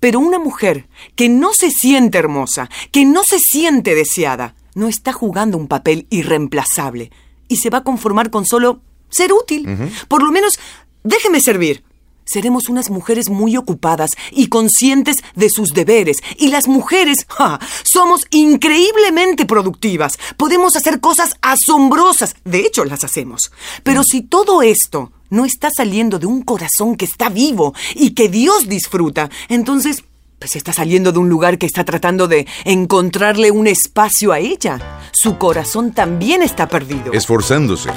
[0.00, 5.12] Pero una mujer que no se siente hermosa, que no se siente deseada, no está
[5.12, 7.10] jugando un papel irreemplazable
[7.48, 9.66] y se va a conformar con solo ser útil.
[10.06, 10.60] Por lo menos,
[11.02, 11.82] déjeme servir
[12.28, 16.18] seremos unas mujeres muy ocupadas y conscientes de sus deberes.
[16.36, 17.58] Y las mujeres, ¡ja!
[17.82, 20.18] somos increíblemente productivas.
[20.36, 22.36] Podemos hacer cosas asombrosas.
[22.44, 23.50] De hecho, las hacemos.
[23.82, 28.28] Pero si todo esto no está saliendo de un corazón que está vivo y que
[28.28, 30.04] Dios disfruta, entonces
[30.38, 35.00] pues está saliendo de un lugar que está tratando de encontrarle un espacio a ella.
[35.12, 37.12] Su corazón también está perdido.
[37.12, 37.90] Esforzándose.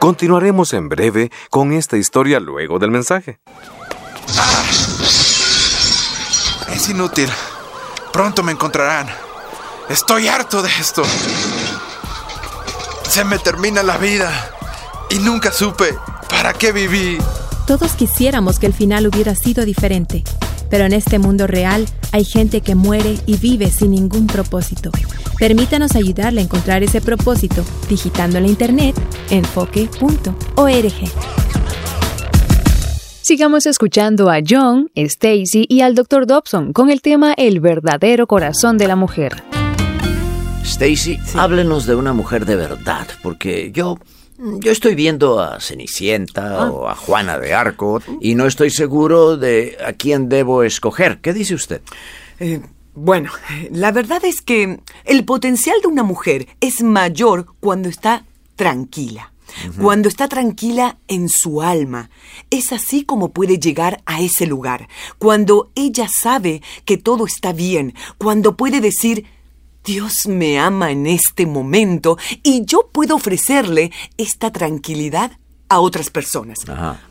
[0.00, 3.38] Continuaremos en breve con esta historia luego del mensaje.
[6.72, 7.28] Es inútil.
[8.10, 9.08] Pronto me encontrarán.
[9.90, 11.02] Estoy harto de esto.
[13.10, 14.32] Se me termina la vida.
[15.10, 15.94] Y nunca supe
[16.30, 17.18] para qué viví.
[17.66, 20.24] Todos quisiéramos que el final hubiera sido diferente.
[20.70, 24.90] Pero en este mundo real hay gente que muere y vive sin ningún propósito.
[25.38, 28.94] Permítanos ayudarle a encontrar ese propósito digitando en la internet
[29.30, 30.92] enfoque.org.
[33.22, 36.26] Sigamos escuchando a John, Stacy y al Dr.
[36.26, 39.44] Dobson con el tema El verdadero corazón de la mujer.
[40.64, 43.98] Stacy, háblenos de una mujer de verdad, porque yo
[44.60, 46.70] yo estoy viendo a Cenicienta Ah.
[46.70, 51.20] o a Juana de Arco y no estoy seguro de a quién debo escoger.
[51.20, 51.82] ¿Qué dice usted?
[52.38, 52.60] Eh,
[52.94, 53.30] bueno,
[53.70, 58.24] la verdad es que el potencial de una mujer es mayor cuando está
[58.56, 59.32] tranquila.
[59.80, 62.08] Cuando está tranquila en su alma,
[62.50, 64.88] es así como puede llegar a ese lugar.
[65.18, 69.24] Cuando ella sabe que todo está bien, cuando puede decir,
[69.84, 75.32] Dios me ama en este momento y yo puedo ofrecerle esta tranquilidad
[75.68, 76.58] a otras personas.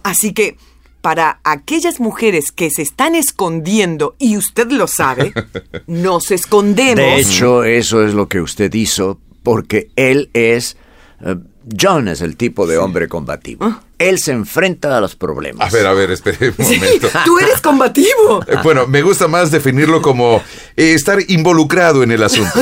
[0.03, 0.57] Así que,
[1.01, 5.33] para aquellas mujeres que se están escondiendo, y usted lo sabe,
[5.87, 6.97] nos escondemos.
[6.97, 10.77] De hecho, eso es lo que usted hizo porque él es...
[11.21, 11.37] eh,
[11.79, 13.65] John es el tipo de hombre combativo.
[13.65, 13.81] Ah.
[13.99, 15.67] Él se enfrenta a los problemas.
[15.71, 17.09] A ver, a ver, espere un momento.
[17.25, 18.43] Tú eres combativo.
[18.47, 20.41] Eh, Bueno, me gusta más definirlo como
[20.75, 22.59] eh, estar involucrado en el asunto.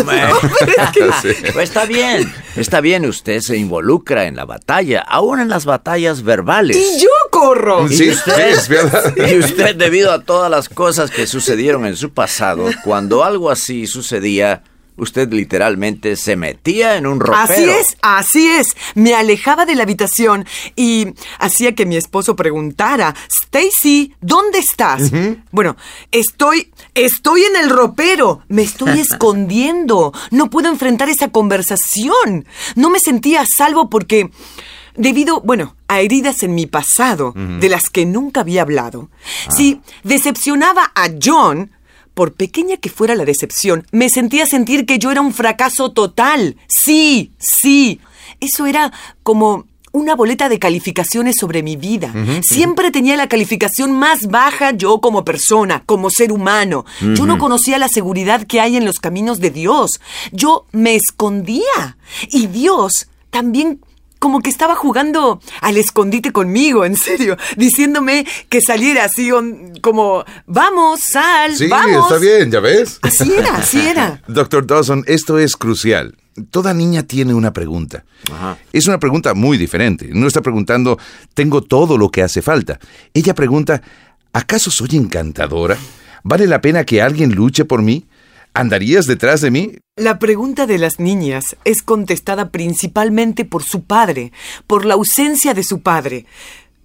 [1.21, 1.29] Sí.
[1.53, 6.23] Pues está bien, está bien, usted se involucra en la batalla, aún en las batallas
[6.23, 6.75] verbales.
[6.77, 7.85] Y yo corro.
[7.87, 9.13] Y Sí, usted, sí, es verdad.
[9.15, 13.85] y usted, debido a todas las cosas que sucedieron en su pasado, cuando algo así
[13.87, 14.63] sucedía,
[14.97, 17.43] usted literalmente se metía en un ropero.
[17.43, 18.75] Así es, así es.
[18.95, 20.45] Me alejaba de la habitación
[20.75, 21.07] y
[21.39, 25.11] hacía que mi esposo preguntara, Stacy, ¿dónde estás?
[25.51, 25.77] Bueno,
[26.11, 28.41] estoy, estoy en el ropero.
[28.47, 30.13] Me estoy escondiendo.
[30.31, 32.45] No puedo enfrentar esa conversación.
[32.75, 34.29] No me sentía a salvo porque,
[34.95, 39.09] debido, bueno, a heridas en mi pasado, de las que nunca había hablado,
[39.49, 41.71] si decepcionaba a John,
[42.17, 46.57] por pequeña que fuera la decepción, me sentía sentir que yo era un fracaso total.
[46.67, 47.99] Sí, sí.
[48.39, 48.91] Eso era
[49.21, 52.11] como una boleta de calificaciones sobre mi vida.
[52.41, 56.85] Siempre tenía la calificación más baja yo como persona, como ser humano.
[57.01, 59.99] Yo no conocía la seguridad que hay en los caminos de Dios.
[60.31, 61.97] Yo me escondía.
[62.31, 63.79] Y Dios también
[64.19, 70.23] como que estaba jugando al escondite conmigo, en serio, diciéndome que saliera así on- como,
[70.45, 72.05] vamos, sal, Sí, vamos.
[72.11, 72.99] está bien, ¿ya ves?
[73.01, 74.21] Así era, así era.
[74.27, 76.15] Doctor Dawson, esto es crucial.
[76.51, 78.05] Toda niña tiene una pregunta.
[78.71, 80.09] Es una pregunta muy diferente.
[80.13, 80.99] No está preguntando,
[81.33, 82.79] tengo todo lo que hace falta.
[83.13, 83.81] Ella pregunta,
[84.33, 85.77] ¿acaso soy encantadora?
[86.23, 88.05] ¿Vale la pena que alguien luche por mí?
[88.57, 89.73] ¿Andarías detrás de mí?
[89.95, 94.31] La pregunta de las niñas es contestada principalmente por su padre,
[94.65, 96.25] por la ausencia de su padre.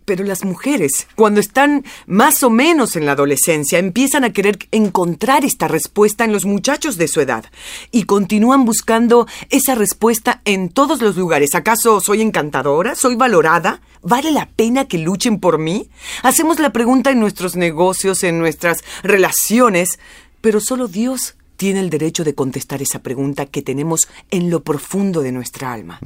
[0.05, 5.47] Pero las mujeres, cuando están más o menos en la adolescencia, empiezan a querer encontrar
[5.47, 7.47] esta respuesta en los muchachos de su edad
[7.91, 11.55] y continúan buscando esa respuesta en todos los lugares.
[11.55, 12.95] ¿Acaso soy encantadora?
[12.97, 13.81] ¿Soy valorada?
[14.03, 15.89] ¿Vale la pena que luchen por mí?
[16.23, 19.99] Hacemos la pregunta en nuestros negocios, en nuestras relaciones,
[20.43, 25.23] pero solo Dios tiene el derecho de contestar esa pregunta que tenemos en lo profundo
[25.23, 26.01] de nuestra alma.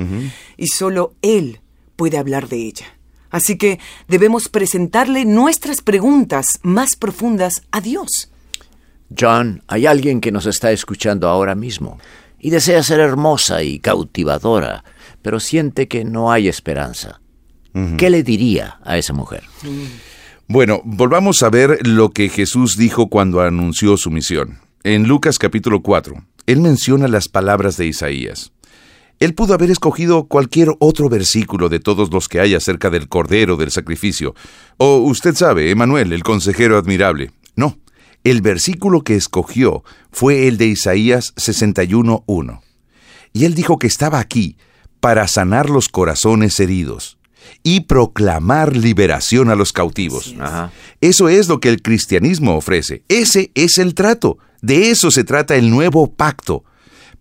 [0.57, 1.61] Y solo Él
[1.97, 2.87] puede hablar de ella.
[3.31, 3.79] Así que
[4.09, 8.31] debemos presentarle nuestras preguntas más profundas a Dios.
[9.19, 11.99] John, hay alguien que nos está escuchando ahora mismo
[12.39, 14.85] y desea ser hermosa y cautivadora,
[15.23, 17.21] pero siente que no hay esperanza.
[17.99, 19.43] ¿Qué le diría a esa mujer?
[20.49, 24.61] Bueno, volvamos a ver lo que Jesús dijo cuando anunció su misión.
[24.89, 26.15] En Lucas capítulo 4,
[26.47, 28.53] él menciona las palabras de Isaías.
[29.19, 33.57] Él pudo haber escogido cualquier otro versículo de todos los que hay acerca del Cordero
[33.57, 34.37] del Sacrificio.
[34.77, 37.33] O usted sabe, Emanuel, el consejero admirable.
[37.57, 37.81] No,
[38.23, 39.83] el versículo que escogió
[40.13, 42.61] fue el de Isaías 61.1.
[43.33, 44.57] Y él dijo que estaba aquí
[45.01, 47.19] para sanar los corazones heridos
[47.65, 50.37] y proclamar liberación a los cautivos.
[51.01, 53.03] Eso es lo que el cristianismo ofrece.
[53.09, 54.39] Ese es el trato.
[54.67, 56.65] De eso se trata el nuevo pacto.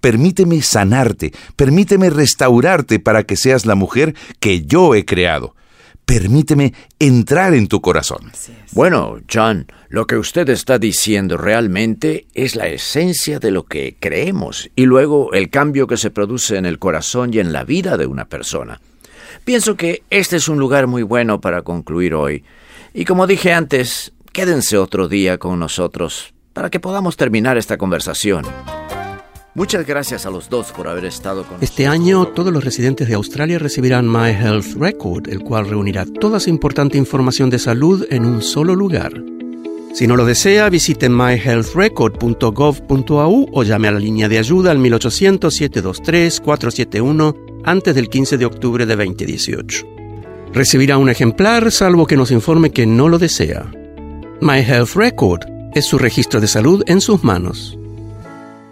[0.01, 5.55] Permíteme sanarte, permíteme restaurarte para que seas la mujer que yo he creado.
[6.05, 8.31] Permíteme entrar en tu corazón.
[8.71, 14.71] Bueno, John, lo que usted está diciendo realmente es la esencia de lo que creemos
[14.75, 18.07] y luego el cambio que se produce en el corazón y en la vida de
[18.07, 18.81] una persona.
[19.43, 22.43] Pienso que este es un lugar muy bueno para concluir hoy.
[22.95, 28.45] Y como dije antes, quédense otro día con nosotros para que podamos terminar esta conversación.
[29.56, 33.14] Muchas gracias a los dos por haber estado con Este año todos los residentes de
[33.14, 38.24] Australia recibirán My Health Record, el cual reunirá toda su importante información de salud en
[38.26, 39.12] un solo lugar.
[39.93, 47.36] Si no lo desea, visite myhealthrecord.gov.au o llame a la línea de ayuda al 1800-723-471
[47.66, 49.86] antes del 15 de octubre de 2018.
[50.53, 53.70] Recibirá un ejemplar salvo que nos informe que no lo desea.
[54.39, 57.78] My Health Record es su registro de salud en sus manos.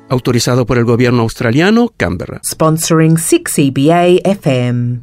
[0.10, 2.42] Autorizado por el gobierno australiano, Canberra.
[2.44, 5.02] Sponsoring 6EBA FM.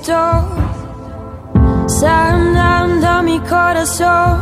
[0.00, 0.44] Visitó,
[1.86, 4.40] sanando mi corazón.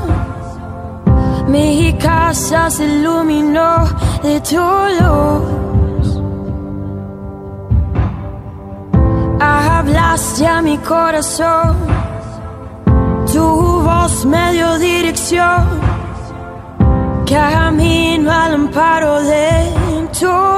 [1.48, 3.86] Mi casa se iluminó
[4.22, 4.56] de tu
[5.00, 6.22] luz.
[9.40, 11.76] Hablaste a mi corazón,
[13.32, 15.88] tu voz me dio dirección.
[17.26, 19.72] Camino al amparo de
[20.18, 20.57] tu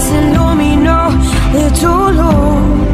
[0.00, 1.10] Se iluminó
[1.52, 2.93] de tu luz.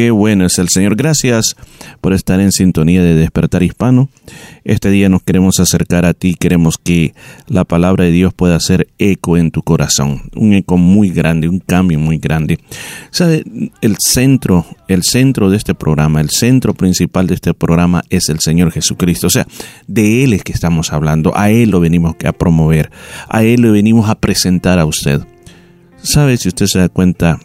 [0.00, 0.96] Qué bueno es el Señor.
[0.96, 1.56] Gracias
[2.00, 4.08] por estar en sintonía de Despertar Hispano.
[4.64, 6.36] Este día nos queremos acercar a ti.
[6.40, 7.12] Queremos que
[7.48, 10.22] la palabra de Dios pueda hacer eco en tu corazón.
[10.34, 12.60] Un eco muy grande, un cambio muy grande.
[13.10, 13.44] ¿Sabe?
[13.82, 18.40] El centro, el centro de este programa, el centro principal de este programa es el
[18.40, 19.26] Señor Jesucristo.
[19.26, 19.46] O sea,
[19.86, 21.36] de Él es que estamos hablando.
[21.36, 22.90] A Él lo venimos a promover.
[23.28, 25.20] A Él lo venimos a presentar a usted.
[26.02, 26.38] ¿Sabe?
[26.38, 27.38] Si usted se da cuenta,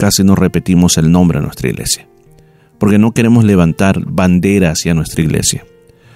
[0.00, 2.08] casi no repetimos el nombre de nuestra iglesia,
[2.78, 5.66] porque no queremos levantar bandera hacia nuestra iglesia.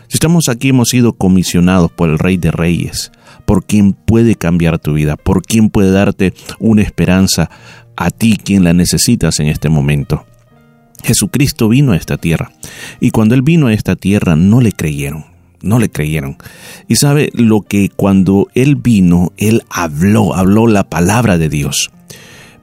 [0.09, 3.13] Si estamos aquí hemos sido comisionados por el Rey de Reyes,
[3.45, 7.51] por quien puede cambiar tu vida, por quien puede darte una esperanza
[7.95, 10.25] a ti quien la necesitas en este momento.
[11.03, 12.53] Jesucristo vino a esta tierra
[13.01, 15.27] y cuando Él vino a esta tierra no le creyeron,
[15.61, 16.39] no le creyeron.
[16.89, 21.91] Y sabe lo que cuando Él vino, Él habló, habló la palabra de Dios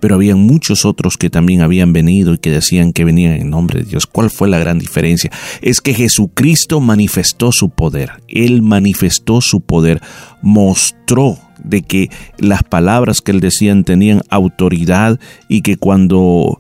[0.02, 3.80] pero había muchos otros que también habían venido y que decían que venían en nombre
[3.80, 4.08] de Dios.
[4.08, 5.32] ¿Cuál fue la gran diferencia?
[5.62, 10.02] Es que Jesucristo manifestó su poder, Él manifestó su poder,
[10.42, 12.10] mostró de que
[12.40, 16.60] las palabras que él decían tenían autoridad y que cuando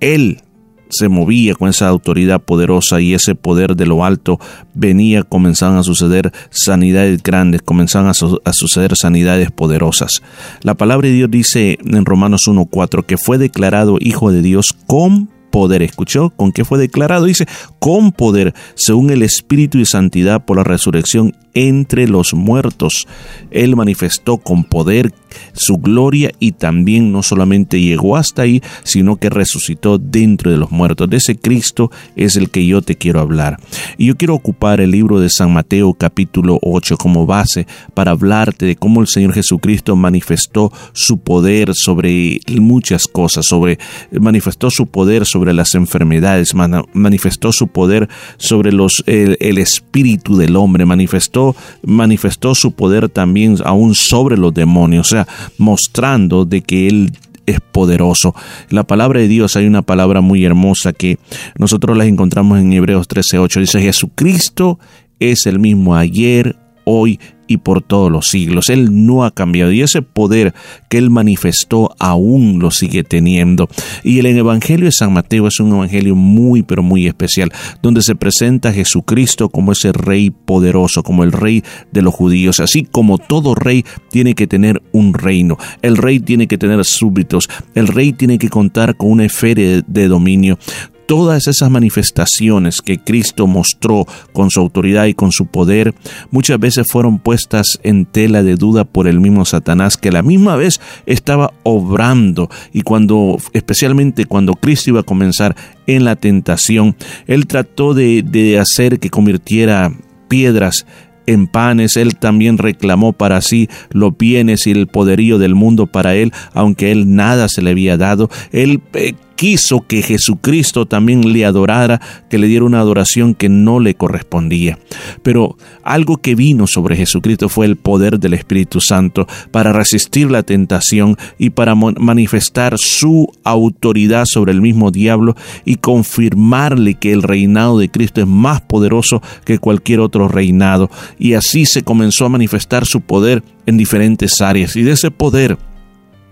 [0.00, 0.40] él
[0.88, 4.38] se movía con esa autoridad poderosa y ese poder de lo alto
[4.74, 10.22] venía, comenzaban a suceder sanidades grandes, comenzaban a, suceder sanidades poderosas.
[10.62, 15.28] La palabra de Dios dice en Romanos 1.4 que fue declarado hijo de Dios con
[15.56, 15.82] poder.
[15.82, 16.28] ¿Escuchó?
[16.36, 17.24] ¿Con qué fue declarado?
[17.24, 17.46] Dice,
[17.78, 23.08] con poder, según el Espíritu y Santidad por la resurrección entre los muertos.
[23.50, 25.14] Él manifestó con poder
[25.54, 30.70] su gloria y también no solamente llegó hasta ahí, sino que resucitó dentro de los
[30.70, 31.08] muertos.
[31.08, 33.58] De ese Cristo es el que yo te quiero hablar.
[33.96, 38.66] Y yo quiero ocupar el libro de San Mateo capítulo 8 como base para hablarte
[38.66, 43.78] de cómo el Señor Jesucristo manifestó su poder sobre muchas cosas, sobre
[44.12, 46.54] manifestó su poder sobre las enfermedades,
[46.92, 53.56] manifestó su poder sobre los el, el espíritu del hombre, manifestó manifestó su poder también
[53.64, 55.28] aún sobre los demonios, o sea,
[55.58, 57.12] mostrando de que él
[57.46, 58.34] es poderoso.
[58.70, 61.18] La palabra de Dios, hay una palabra muy hermosa que
[61.58, 63.60] nosotros la encontramos en Hebreos 13:8.
[63.60, 64.78] Dice, Jesucristo
[65.18, 68.70] es el mismo ayer, hoy y por todos los siglos.
[68.70, 70.54] Él no ha cambiado y ese poder
[70.88, 73.68] que Él manifestó aún lo sigue teniendo.
[74.02, 77.52] Y el Evangelio de San Mateo es un Evangelio muy pero muy especial,
[77.82, 81.62] donde se presenta a Jesucristo como ese rey poderoso, como el rey
[81.92, 82.60] de los judíos.
[82.60, 87.48] Así como todo rey tiene que tener un reino, el rey tiene que tener súbditos,
[87.74, 90.58] el rey tiene que contar con una esfera de dominio
[91.06, 95.94] todas esas manifestaciones que Cristo mostró con su autoridad y con su poder,
[96.30, 100.22] muchas veces fueron puestas en tela de duda por el mismo Satanás, que a la
[100.22, 105.56] misma vez estaba obrando y cuando, especialmente cuando Cristo iba a comenzar
[105.86, 106.96] en la tentación,
[107.26, 109.92] él trató de, hacer que convirtiera
[110.28, 110.86] piedras
[111.26, 116.14] en panes, él también reclamó para sí los bienes y el poderío del mundo para
[116.14, 118.30] él, aunque él nada se le había dado.
[118.52, 123.78] Él eh, quiso que Jesucristo también le adorara, que le diera una adoración que no
[123.78, 124.78] le correspondía.
[125.22, 130.42] Pero algo que vino sobre Jesucristo fue el poder del Espíritu Santo para resistir la
[130.42, 137.78] tentación y para manifestar su autoridad sobre el mismo diablo y confirmarle que el reinado
[137.78, 140.90] de Cristo es más poderoso que cualquier otro reinado.
[141.18, 144.76] Y así se comenzó a manifestar su poder en diferentes áreas.
[144.76, 145.58] Y de ese poder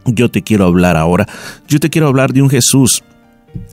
[0.06, 1.26] yo te quiero hablar ahora.
[1.68, 3.02] Yo te quiero hablar de un Jesús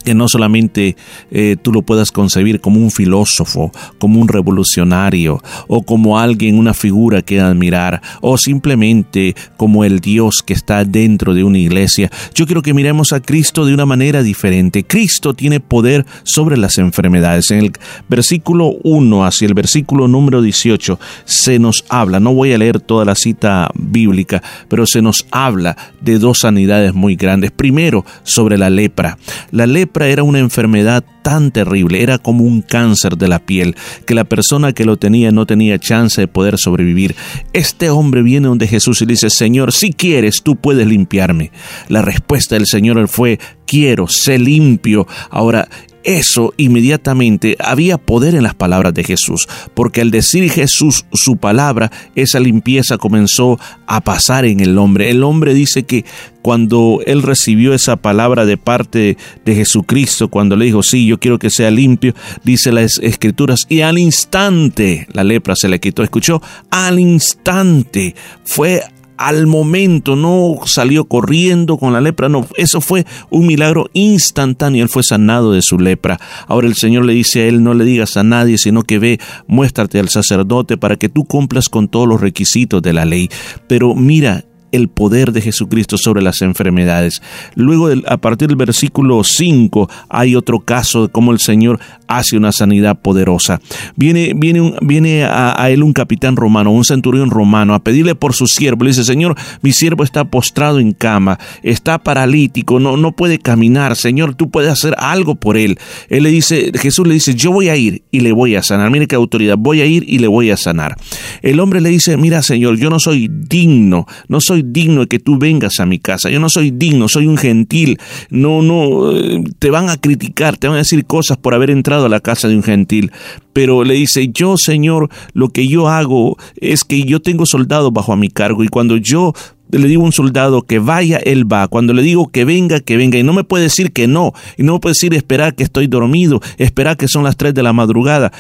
[0.03, 0.95] que no solamente
[1.31, 6.73] eh, tú lo puedas concebir como un filósofo, como un revolucionario, o como alguien, una
[6.73, 12.11] figura que admirar, o simplemente como el Dios que está dentro de una iglesia.
[12.33, 14.83] Yo quiero que miremos a Cristo de una manera diferente.
[14.83, 17.51] Cristo tiene poder sobre las enfermedades.
[17.51, 17.71] En el
[18.09, 23.05] versículo 1 hacia el versículo número 18 se nos habla, no voy a leer toda
[23.05, 27.51] la cita bíblica, pero se nos habla de dos sanidades muy grandes.
[27.51, 29.17] Primero, sobre la lepra.
[29.51, 34.15] La lepra era una enfermedad tan terrible, era como un cáncer de la piel, que
[34.15, 37.15] la persona que lo tenía no tenía chance de poder sobrevivir.
[37.53, 41.51] Este hombre viene donde Jesús y le dice, Señor, si quieres, tú puedes limpiarme.
[41.89, 45.07] La respuesta del Señor fue, quiero, sé limpio.
[45.29, 45.67] Ahora,
[46.03, 51.91] eso inmediatamente había poder en las palabras de Jesús, porque al decir Jesús su palabra,
[52.15, 55.09] esa limpieza comenzó a pasar en el hombre.
[55.09, 56.05] El hombre dice que
[56.41, 61.39] cuando él recibió esa palabra de parte de Jesucristo, cuando le dijo, sí, yo quiero
[61.39, 62.13] que sea limpio,
[62.43, 66.03] dice las escrituras, y al instante la lepra se le quitó.
[66.03, 66.41] ¿Escuchó?
[66.71, 68.81] Al instante fue
[69.27, 74.89] al momento, no salió corriendo con la lepra, no, eso fue un milagro instantáneo, él
[74.89, 76.19] fue sanado de su lepra.
[76.47, 79.19] Ahora el Señor le dice a él, no le digas a nadie, sino que ve,
[79.47, 83.29] muéstrate al sacerdote para que tú cumplas con todos los requisitos de la ley.
[83.67, 87.21] Pero mira, el poder de Jesucristo sobre las enfermedades.
[87.55, 92.51] Luego, a partir del versículo 5, hay otro caso de cómo el Señor hace una
[92.51, 93.61] sanidad poderosa.
[93.95, 98.47] Viene, viene, viene a, él un capitán romano, un centurión romano, a pedirle por su
[98.47, 98.83] siervo.
[98.83, 103.95] Le dice, Señor, mi siervo está postrado en cama, está paralítico, no, no puede caminar.
[103.95, 105.79] Señor, tú puedes hacer algo por él.
[106.09, 108.91] Él le dice, Jesús le dice, yo voy a ir y le voy a sanar.
[108.91, 110.97] Mire qué autoridad, voy a ir y le voy a sanar.
[111.41, 115.19] El hombre le dice, mira, Señor, yo no soy digno, no soy digno de que
[115.19, 116.29] tú vengas a mi casa.
[116.29, 117.99] Yo no soy digno, soy un gentil.
[118.29, 122.05] No, no, eh, te van a criticar, te van a decir cosas por haber entrado
[122.05, 123.11] a la casa de un gentil.
[123.53, 128.13] Pero le dice, yo, Señor, lo que yo hago es que yo tengo soldados bajo
[128.13, 129.33] a mi cargo y cuando yo
[129.71, 131.67] le digo a un soldado que vaya, él va.
[131.67, 133.17] Cuando le digo que venga, que venga.
[133.17, 134.33] Y no me puede decir que no.
[134.57, 137.63] Y no me puede decir esperar que estoy dormido, esperar que son las tres de
[137.63, 138.31] la madrugada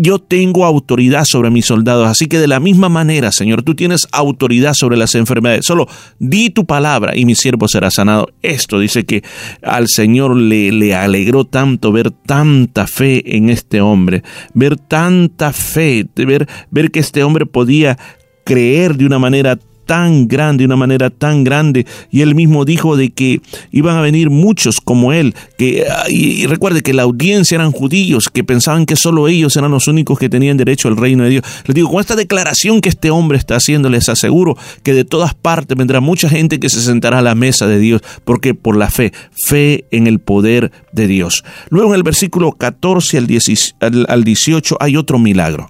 [0.00, 2.08] yo tengo autoridad sobre mis soldados.
[2.08, 5.66] Así que de la misma manera, Señor, tú tienes autoridad sobre las enfermedades.
[5.66, 5.86] Solo
[6.18, 8.30] di tu palabra y mi siervo será sanado.
[8.40, 9.22] Esto dice que
[9.62, 14.22] al Señor le, le alegró tanto ver tanta fe en este hombre,
[14.54, 17.98] ver tanta fe, ver, ver que este hombre podía
[18.44, 19.58] creer de una manera
[19.90, 21.84] tan grande, de una manera tan grande.
[22.12, 23.40] Y él mismo dijo de que
[23.72, 25.34] iban a venir muchos como él.
[25.58, 29.88] Que, y, recuerde que la audiencia eran judíos, que pensaban que solo ellos eran los
[29.88, 31.44] únicos que tenían derecho al reino de Dios.
[31.66, 35.34] Les digo, con esta declaración que este hombre está haciendo, les aseguro que de todas
[35.34, 38.90] partes vendrá mucha gente que se sentará a la mesa de Dios, porque por la
[38.90, 39.12] fe,
[39.44, 41.42] fe en el poder de Dios.
[41.68, 45.68] Luego en el versículo 14 al, al 18 hay otro milagro.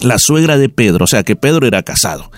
[0.00, 2.30] La suegra de Pedro, o sea que Pedro era casado.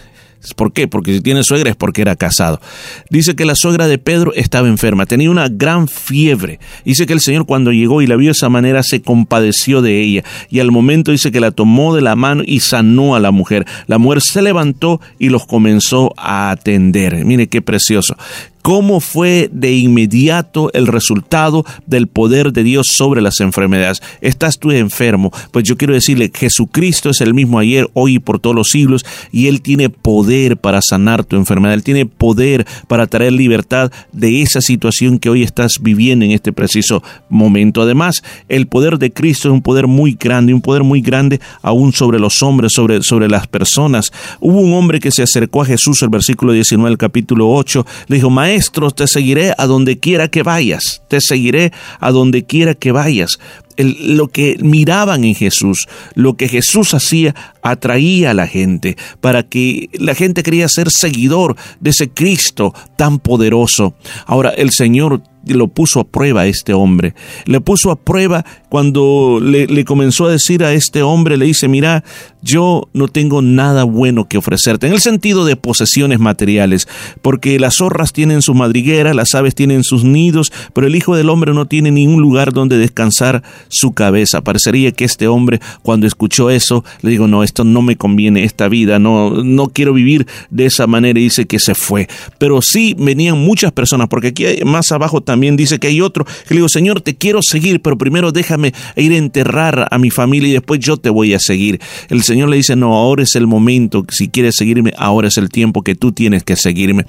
[0.53, 0.89] ¿Por qué?
[0.89, 2.61] Porque si tiene suegra es porque era casado.
[3.09, 6.59] Dice que la suegra de Pedro estaba enferma, tenía una gran fiebre.
[6.85, 10.01] Dice que el Señor cuando llegó y la vio de esa manera se compadeció de
[10.03, 13.31] ella y al momento dice que la tomó de la mano y sanó a la
[13.31, 13.65] mujer.
[13.87, 17.25] La mujer se levantó y los comenzó a atender.
[17.25, 18.16] Mire qué precioso
[18.65, 24.01] cómo fue de inmediato el resultado del poder de Dios sobre las enfermedades.
[24.23, 25.31] ¿Estás tú enfermo?
[25.51, 29.05] Pues yo quiero decirle, Jesucristo es el mismo ayer, hoy y por todos los siglos,
[29.31, 34.41] y Él tiene poder para sanar tu enfermedad, Él tiene poder para traer libertad de
[34.41, 37.82] esa situación que hoy estás viviendo en este preciso momento.
[37.82, 41.93] Además, el poder de Cristo es un poder muy grande, un poder muy grande aún
[41.93, 44.11] sobre los hombres, sobre, sobre las personas.
[44.41, 48.16] Hubo un hombre que se acercó a Jesús, el versículo 19 del capítulo 8, le
[48.16, 48.53] dijo, Maestro,
[48.94, 53.39] te seguiré a donde quiera que vayas, te seguiré a donde quiera que vayas.
[53.76, 59.90] lo que miraban en Jesús, lo que Jesús hacía, atraía a la gente, para que
[59.94, 63.94] la gente quería ser seguidor de ese Cristo tan poderoso.
[64.26, 67.15] Ahora, el Señor lo puso a prueba a este hombre.
[67.47, 72.03] Le puso a prueba cuando le, comenzó a decir a este hombre, le dice, mira,
[72.43, 76.89] yo no tengo nada bueno que ofrecerte, en el sentido de posesiones materiales,
[77.23, 81.31] porque las zorras tienen su madriguera, las aves tienen sus nidos, pero el Hijo del
[81.31, 84.43] Hombre no tiene ningún lugar donde descansar su cabeza.
[84.43, 88.69] Parecería que este hombre, cuando escuchó eso, le digo, no, esto no me conviene, esta
[88.69, 92.09] vida, no, no quiero vivir de esa manera, y dice que se fue.
[92.39, 96.56] Pero sí venían muchas personas, porque aquí más abajo también dice que hay otro, le
[96.56, 100.52] digo, Señor, te quiero seguir, pero primero déjame ir a enterrar a mi familia y
[100.52, 101.81] después yo te voy a seguir.
[102.09, 105.48] El Señor le dice, no, ahora es el momento, si quieres seguirme, ahora es el
[105.48, 107.06] tiempo que tú tienes que seguirme.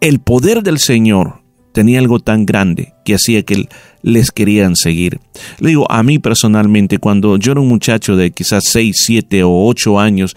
[0.00, 1.40] El poder del Señor
[1.76, 3.68] tenía algo tan grande que hacía que
[4.00, 5.20] les querían seguir.
[5.58, 9.66] Le digo, a mí personalmente, cuando yo era un muchacho de quizás 6, 7 o
[9.66, 10.34] 8 años,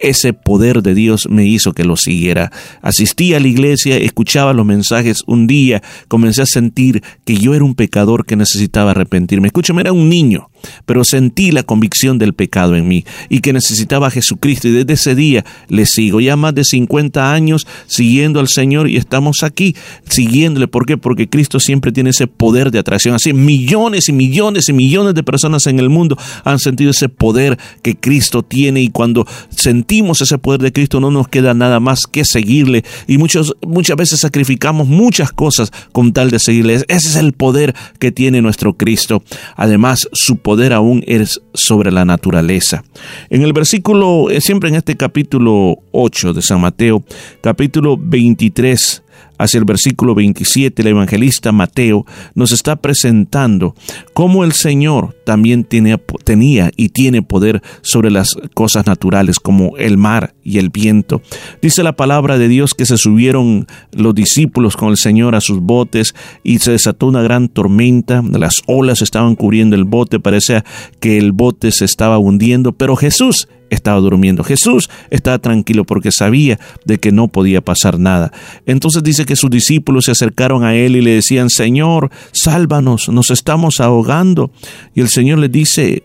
[0.00, 2.52] ese poder de Dios me hizo que lo siguiera.
[2.82, 5.22] Asistí a la iglesia, escuchaba los mensajes.
[5.26, 9.48] Un día comencé a sentir que yo era un pecador que necesitaba arrepentirme.
[9.48, 10.50] Escúchame, era un niño,
[10.86, 14.68] pero sentí la convicción del pecado en mí y que necesitaba a Jesucristo.
[14.68, 16.20] Y desde ese día le sigo.
[16.20, 19.74] Ya más de 50 años siguiendo al Señor y estamos aquí
[20.08, 20.68] siguiéndole.
[20.68, 20.96] ¿Por qué?
[20.96, 23.14] Porque Cristo siempre tiene ese poder de atracción.
[23.14, 27.58] Así millones y millones y millones de personas en el mundo han sentido ese poder
[27.82, 32.00] que Cristo tiene y cuando sentimos ese poder de Cristo, no nos queda nada más
[32.10, 32.84] que seguirle.
[33.06, 36.74] Y muchos, muchas veces sacrificamos muchas cosas con tal de seguirle.
[36.74, 39.22] Ese es el poder que tiene nuestro Cristo.
[39.56, 42.84] Además, su poder aún es sobre la naturaleza.
[43.30, 47.02] En el versículo, eh, siempre en este capítulo 8 de San Mateo,
[47.40, 49.02] capítulo 23,
[49.38, 52.04] hacia el versículo 27, el evangelista Mateo
[52.34, 53.74] nos está presentando
[54.12, 60.34] cómo el Señor también tenía y tiene poder sobre las cosas naturales como el mar
[60.42, 61.22] y el viento.
[61.62, 65.60] Dice la palabra de Dios que se subieron los discípulos con el Señor a sus
[65.60, 70.64] botes y se desató una gran tormenta, las olas estaban cubriendo el bote, parecía
[71.00, 74.44] que el bote se estaba hundiendo, pero Jesús estaba durmiendo.
[74.44, 78.32] Jesús estaba tranquilo porque sabía de que no podía pasar nada.
[78.66, 83.30] Entonces dice que sus discípulos se acercaron a él y le decían, Señor, sálvanos, nos
[83.30, 84.50] estamos ahogando.
[84.94, 86.02] Y el Señor le dice,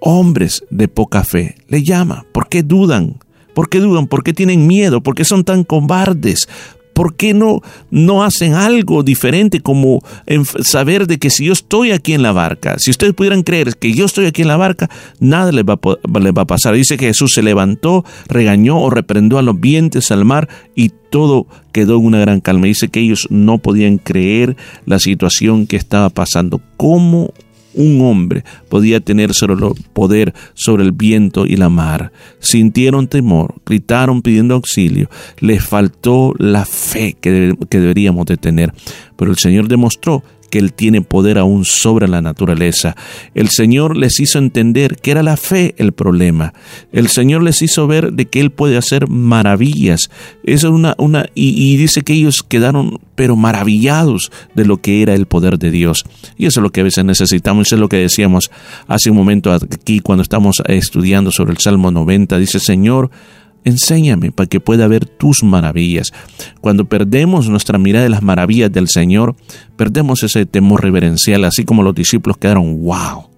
[0.00, 3.18] hombres de poca fe, le llama, ¿por qué dudan?
[3.54, 4.06] ¿Por qué dudan?
[4.06, 5.02] ¿Por qué tienen miedo?
[5.02, 6.48] ¿Por qué son tan cobardes?
[6.92, 7.60] ¿Por qué no,
[7.90, 10.00] no hacen algo diferente como
[10.62, 13.92] saber de que si yo estoy aquí en la barca, si ustedes pudieran creer que
[13.92, 14.90] yo estoy aquí en la barca,
[15.20, 15.78] nada les va,
[16.20, 16.74] les va a pasar?
[16.74, 21.46] Dice que Jesús se levantó, regañó o reprendió a los vientos, al mar y todo
[21.72, 22.66] quedó en una gran calma.
[22.66, 24.56] Dice que ellos no podían creer
[24.86, 26.60] la situación que estaba pasando.
[26.76, 27.32] ¿Cómo
[27.74, 32.12] un hombre podía tener solo poder sobre el viento y la mar.
[32.38, 35.08] Sintieron temor, gritaron pidiendo auxilio,
[35.40, 38.72] les faltó la fe que, que deberíamos de tener.
[39.16, 40.22] Pero el Señor demostró
[40.52, 42.94] que Él tiene poder aún sobre la naturaleza.
[43.34, 46.52] El Señor les hizo entender que era la fe el problema.
[46.92, 50.10] El Señor les hizo ver de que Él puede hacer maravillas.
[50.44, 55.24] Es una, una, y, dice que ellos quedaron pero maravillados de lo que era el
[55.24, 56.04] poder de Dios.
[56.36, 58.50] Y eso es lo que a veces necesitamos, eso es lo que decíamos
[58.88, 62.36] hace un momento aquí cuando estamos estudiando sobre el Salmo 90.
[62.36, 63.10] Dice, Señor,
[63.64, 66.12] Enséñame para que pueda ver tus maravillas.
[66.60, 69.36] Cuando perdemos nuestra mirada de las maravillas del Señor,
[69.76, 73.32] perdemos ese temor reverencial, así como los discípulos quedaron, wow.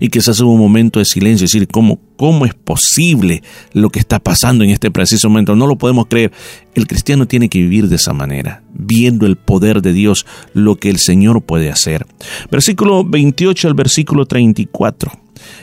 [0.00, 4.18] Y quizás hubo un momento de silencio, decir, ¿cómo, ¿cómo es posible lo que está
[4.18, 5.56] pasando en este preciso momento?
[5.56, 6.32] No lo podemos creer.
[6.74, 10.90] El cristiano tiene que vivir de esa manera, viendo el poder de Dios, lo que
[10.90, 12.06] el Señor puede hacer.
[12.50, 15.12] Versículo 28 al versículo 34.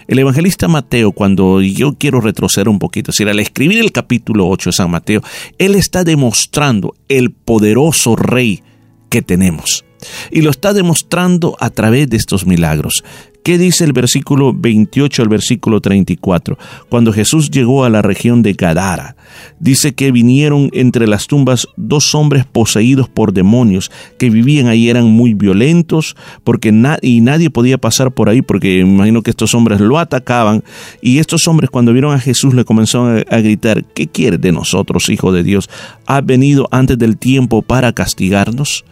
[0.07, 4.47] El evangelista Mateo, cuando yo quiero retroceder un poquito, es decir, al escribir el capítulo
[4.47, 5.21] 8 de San Mateo,
[5.57, 8.63] él está demostrando el poderoso rey
[9.09, 9.85] que tenemos.
[10.31, 13.03] Y lo está demostrando a través de estos milagros.
[13.45, 16.57] ¿Qué dice el versículo 28 al versículo 34?
[16.89, 19.15] Cuando Jesús llegó a la región de Gadara,
[19.59, 25.05] dice que vinieron entre las tumbas dos hombres poseídos por demonios que vivían ahí, eran
[25.05, 26.69] muy violentos porque
[27.03, 30.63] y nadie podía pasar por ahí porque imagino que estos hombres lo atacaban
[30.99, 34.51] y estos hombres cuando vieron a Jesús le comenzaron a, a gritar, ¿qué quiere de
[34.51, 35.69] nosotros, Hijo de Dios?
[36.07, 38.85] ¿Ha venido antes del tiempo para castigarnos?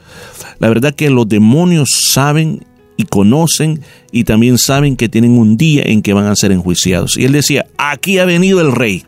[0.59, 2.61] La verdad que los demonios saben
[2.97, 7.17] y conocen y también saben que tienen un día en que van a ser enjuiciados.
[7.17, 9.03] Y él decía, aquí ha venido el rey,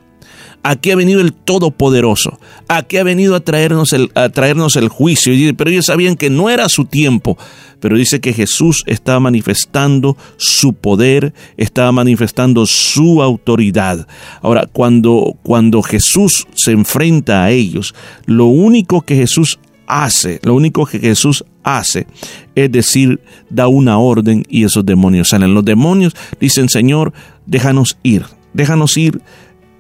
[0.63, 5.33] aquí ha venido el Todopoderoso, aquí ha venido a traernos el, a traernos el juicio.
[5.55, 7.37] Pero ellos sabían que no era su tiempo.
[7.79, 14.07] Pero dice que Jesús estaba manifestando su poder, estaba manifestando su autoridad.
[14.41, 17.93] Ahora, cuando, cuando Jesús se enfrenta a ellos,
[18.25, 22.07] lo único que Jesús hace, lo único que Jesús hace
[22.55, 25.53] es decir, da una orden y esos demonios salen.
[25.53, 27.13] Los demonios dicen, Señor,
[27.45, 29.21] déjanos ir, déjanos ir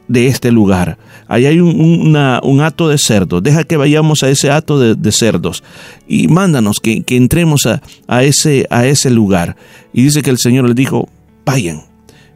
[0.07, 0.97] de este lugar.
[1.27, 3.41] Ahí hay un, una, un hato de cerdos.
[3.41, 5.63] Deja que vayamos a ese hato de, cerdos
[6.07, 9.55] y mándanos que, entremos a, a, ese, a ese lugar.
[9.93, 11.09] Y dice que el Señor les dijo,
[11.45, 11.83] vayan.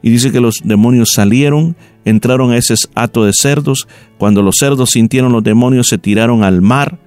[0.02, 1.76] Y dice que los demonios salieron,
[2.06, 3.88] entraron a ese hato de cerdos.
[4.18, 6.98] Cuando los cerdos sintieron los demonios, se tiraron al mar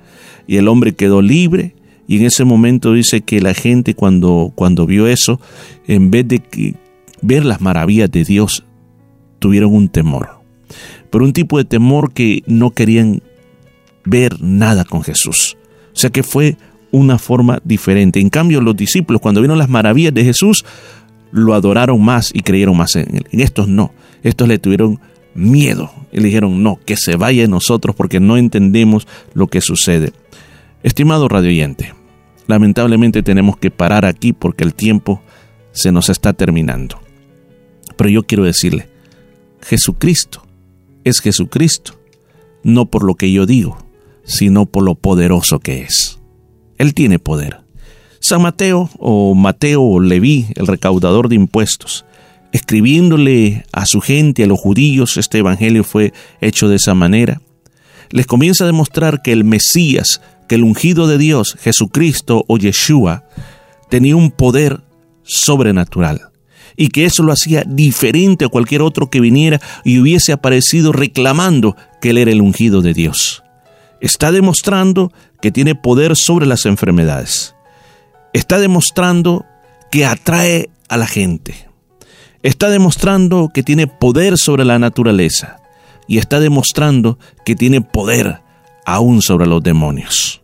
[0.47, 1.75] y el hombre quedó libre.
[2.07, 5.41] Y en ese momento dice que la gente cuando, cuando vio eso,
[5.87, 6.77] en vez de
[7.23, 8.65] ver las maravillas de Dios,
[9.39, 10.43] tuvieron un temor.
[11.11, 13.23] Pero un tipo de temor que no querían
[14.05, 15.57] ver nada con Jesús.
[15.95, 16.57] O sea que fue
[16.91, 18.21] una forma diferente.
[18.21, 20.65] En cambio, los discípulos, cuando vieron las maravillas de Jesús,
[21.31, 23.27] lo adoraron más y creyeron más en él.
[23.31, 23.93] En estos no.
[24.23, 25.01] Estos le tuvieron
[25.35, 30.13] miedo y le dijeron, no, que se vaya nosotros porque no entendemos lo que sucede.
[30.83, 31.95] Estimado radioyente,
[32.47, 35.23] lamentablemente tenemos que parar aquí porque el tiempo
[35.73, 37.01] se nos está terminando.
[37.97, 38.89] Pero yo quiero decirle,
[39.63, 40.43] Jesucristo
[41.05, 41.99] es Jesucristo,
[42.63, 43.79] no por lo que yo digo,
[44.25, 46.19] sino por lo poderoso que es.
[46.79, 47.61] Él tiene poder.
[48.21, 52.05] San Mateo o Mateo o Leví, el recaudador de impuestos,
[52.53, 57.41] escribiéndole a su gente, a los judíos, este evangelio fue hecho de esa manera,
[58.11, 60.21] les comienza a demostrar que el Mesías
[60.53, 63.25] que el ungido de Dios, Jesucristo o Yeshua,
[63.89, 64.83] tenía un poder
[65.23, 66.31] sobrenatural
[66.77, 71.77] y que eso lo hacía diferente a cualquier otro que viniera y hubiese aparecido reclamando
[72.01, 73.43] que él era el ungido de Dios.
[74.01, 77.55] Está demostrando que tiene poder sobre las enfermedades.
[78.33, 79.47] Está demostrando
[79.91, 81.69] que atrae a la gente.
[82.43, 85.59] Está demostrando que tiene poder sobre la naturaleza.
[86.09, 88.43] Y está demostrando que tiene poder
[88.85, 90.43] aún sobre los demonios.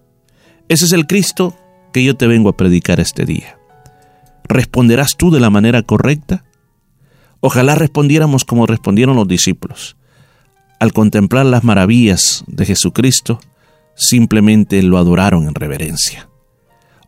[0.69, 1.57] Ese es el Cristo
[1.93, 3.59] que yo te vengo a predicar este día.
[4.45, 6.45] ¿Responderás tú de la manera correcta?
[7.41, 9.97] Ojalá respondiéramos como respondieron los discípulos.
[10.79, 13.41] Al contemplar las maravillas de Jesucristo,
[13.95, 16.29] simplemente lo adoraron en reverencia.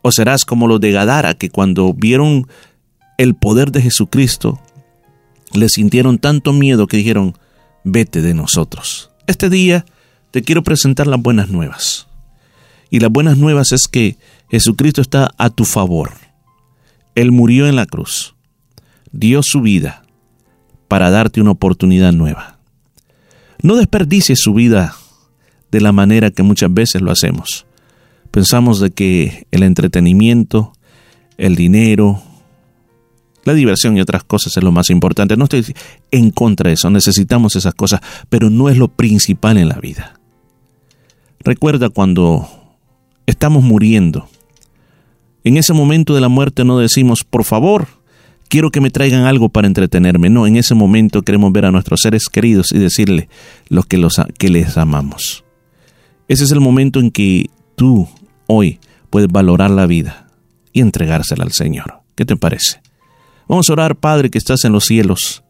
[0.03, 2.47] O serás como los de Gadara, que cuando vieron
[3.17, 4.61] el poder de Jesucristo,
[5.53, 7.37] le sintieron tanto miedo que dijeron,
[7.85, 9.11] vete de nosotros.
[9.27, 9.85] Este día
[10.31, 12.07] te quiero presentar las buenas nuevas.
[12.91, 14.17] Y las buenas nuevas es que
[14.51, 16.13] Jesucristo está a tu favor.
[17.15, 18.35] Él murió en la cruz,
[19.13, 20.03] dio su vida
[20.89, 22.59] para darte una oportunidad nueva.
[23.63, 24.97] No desperdicies su vida
[25.71, 27.67] de la manera que muchas veces lo hacemos.
[28.31, 30.73] Pensamos de que el entretenimiento,
[31.37, 32.23] el dinero,
[33.51, 35.37] la diversión y otras cosas es lo más importante.
[35.37, 35.65] No estoy
[36.11, 40.15] en contra de eso, necesitamos esas cosas, pero no es lo principal en la vida.
[41.41, 42.49] Recuerda cuando
[43.27, 44.29] estamos muriendo.
[45.43, 47.89] En ese momento de la muerte no decimos, por favor,
[48.49, 50.31] quiero que me traigan algo para entretenerme.
[50.31, 53.29] No, en ese momento queremos ver a nuestros seres queridos y decirle
[53.69, 55.45] lo que, los, que les amamos.
[56.29, 58.07] Ese es el momento en que tú
[58.47, 58.79] hoy
[59.09, 60.29] puedes valorar la vida
[60.73, 62.03] y entregársela al Señor.
[62.15, 62.81] ¿Qué te parece?
[63.51, 65.43] Vamos a orar, Padre, que estás en los cielos.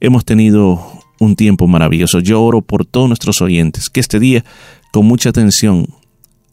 [0.00, 0.82] Hemos tenido
[1.20, 2.20] un tiempo maravilloso.
[2.20, 4.46] Yo oro por todos nuestros oyentes, que este día,
[4.94, 5.88] con mucha atención,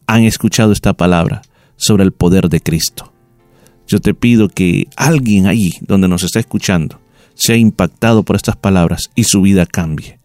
[0.05, 1.43] han escuchado esta palabra
[1.77, 3.13] sobre el poder de Cristo.
[3.87, 6.99] Yo te pido que alguien ahí donde nos está escuchando
[7.35, 10.19] sea impactado por estas palabras y su vida cambie.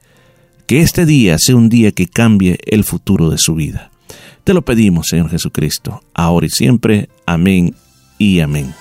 [0.67, 3.93] Que este día sea un día que cambie el futuro de su vida.
[4.43, 7.09] Te lo pedimos, Señor Jesucristo, ahora y siempre.
[7.25, 7.77] Amén
[8.19, 8.75] y amén.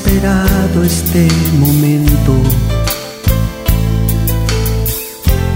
[0.00, 1.28] Esperado este
[1.58, 2.32] momento.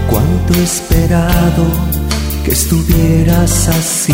[0.07, 1.65] Cuánto he esperado
[2.43, 4.13] que estuvieras así.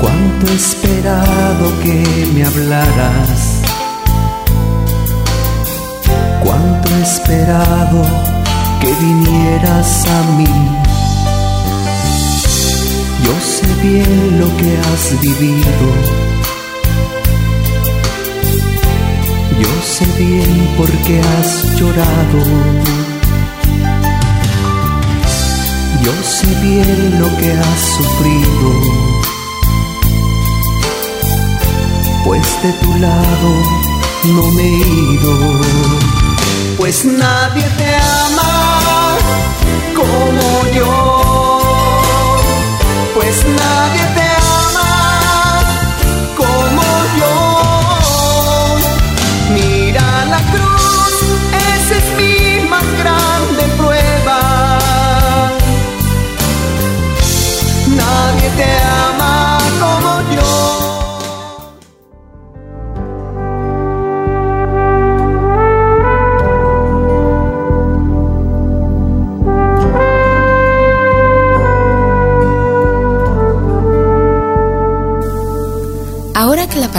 [0.00, 3.40] Cuánto he esperado que me hablaras.
[6.42, 8.02] Cuánto he esperado
[8.80, 10.54] que vinieras a mí.
[13.24, 16.29] Yo sé bien lo que has vivido
[19.82, 22.38] sé bien por qué has llorado.
[26.02, 28.68] Yo sé bien lo que has sufrido.
[32.24, 33.50] Pues de tu lado
[34.24, 34.78] no me he
[35.14, 35.60] ido.
[36.76, 37.94] Pues nadie te
[38.26, 39.16] ama
[39.94, 41.60] como yo.
[43.14, 44.29] Pues nadie te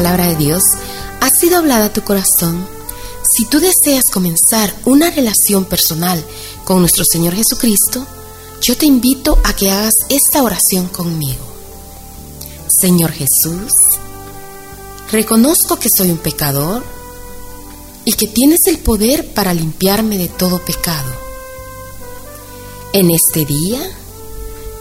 [0.02, 0.64] palabra de Dios
[1.20, 2.66] ha sido hablada a tu corazón,
[3.30, 6.24] si tú deseas comenzar una relación personal
[6.64, 8.06] con nuestro Señor Jesucristo,
[8.72, 11.44] yo te invito a que hagas esta oración conmigo.
[12.70, 13.70] Señor Jesús,
[15.12, 16.82] reconozco que soy un pecador
[18.06, 21.12] y que tienes el poder para limpiarme de todo pecado.
[22.94, 23.82] En este día,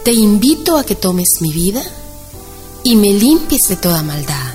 [0.04, 1.82] te invito a que tomes mi vida
[2.84, 4.54] y me limpies de toda maldad.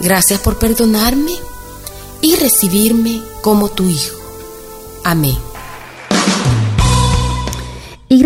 [0.00, 1.36] Gracias por perdonarme
[2.22, 4.16] y recibirme como tu hijo.
[5.04, 5.45] Amén.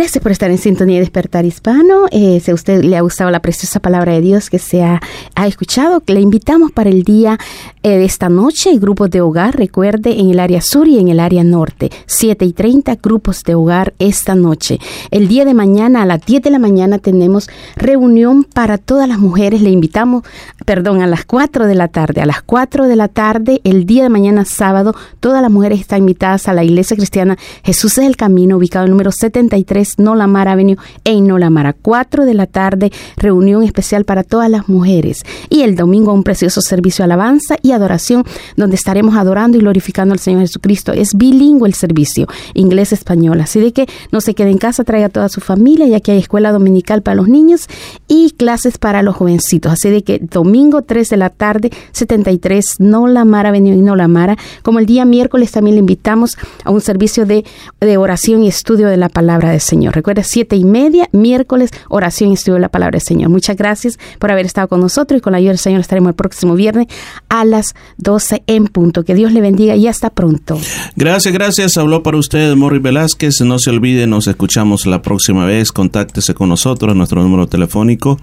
[0.01, 2.06] Y gracias por estar en sintonía de Despertar Hispano.
[2.10, 4.98] Eh, si a usted le ha gustado la preciosa palabra de Dios que se ha,
[5.47, 7.39] escuchado, le invitamos para el día
[7.82, 11.20] eh, de esta noche, grupos de hogar, recuerde, en el área sur y en el
[11.20, 11.90] área norte.
[12.06, 14.78] 7 y 30 grupos de hogar esta noche.
[15.10, 19.18] El día de mañana, a las 10 de la mañana, tenemos reunión para todas las
[19.18, 19.60] mujeres.
[19.60, 20.24] Le invitamos,
[20.64, 22.22] perdón, a las 4 de la tarde.
[22.22, 25.98] A las 4 de la tarde, el día de mañana, sábado, todas las mujeres están
[25.98, 30.49] invitadas a la iglesia cristiana Jesús es el Camino, ubicado en número 73 73 Nolamar
[30.49, 31.73] Avenue en Nolamara.
[31.73, 35.23] 4 de la tarde, reunión especial para todas las mujeres.
[35.49, 38.25] Y el domingo un precioso servicio de alabanza y adoración
[38.57, 40.93] donde estaremos adorando y glorificando al Señor Jesucristo.
[40.93, 43.41] Es bilingüe el servicio, inglés-español.
[43.41, 46.12] Así de que no se quede en casa, traiga a toda su familia, ya que
[46.12, 47.67] hay escuela dominical para los niños
[48.09, 49.73] y clases para los jovencitos.
[49.73, 54.37] Así de que domingo 3 de la tarde, 73 Nolamara Avenue y Nolamara.
[54.62, 57.45] Como el día miércoles también le invitamos a un servicio de,
[57.81, 59.80] de oración y estudio de la palabra del Señor.
[59.89, 63.31] Recuerda, siete y media, miércoles, oración y estudio de la palabra del Señor.
[63.31, 66.15] Muchas gracias por haber estado con nosotros y con la ayuda del Señor estaremos el
[66.15, 66.86] próximo viernes
[67.28, 69.05] a las 12 en punto.
[69.05, 70.59] Que Dios le bendiga y hasta pronto.
[70.97, 71.78] Gracias, gracias.
[71.78, 73.40] Habló para usted Morri Velázquez.
[73.40, 75.73] No se olvide, nos escuchamos la próxima vez.
[75.73, 78.19] Contáctese con nosotros, nuestro número telefónico,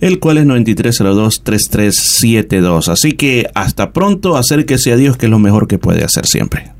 [0.00, 2.88] el cual es 9302-3372.
[2.88, 6.79] Así que hasta pronto, acérquese a Dios, que es lo mejor que puede hacer siempre.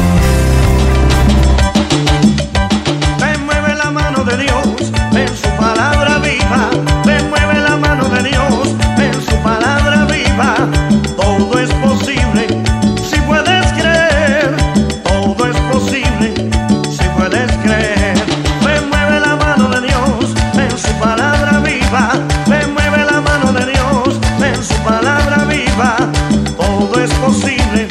[26.81, 27.87] Todo es posible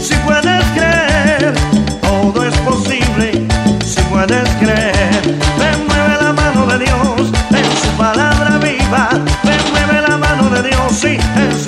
[0.00, 1.54] si puedes creer.
[2.00, 3.32] Todo es posible
[3.84, 5.36] si puedes creer.
[5.88, 9.08] Mueve la mano de Dios en su palabra viva.
[9.42, 11.67] Me mueve la mano de Dios, sí, en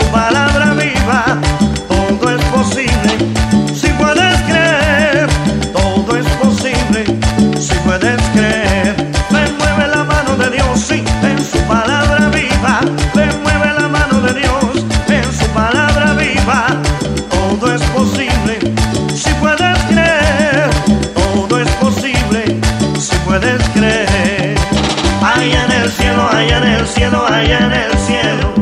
[25.91, 28.55] el cielo, allá en el cielo, allá en el cielo.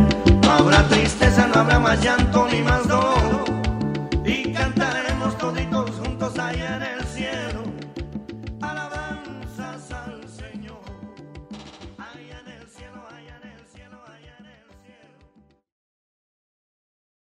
[0.42, 2.48] No habrá tristeza, no habrá más llanto.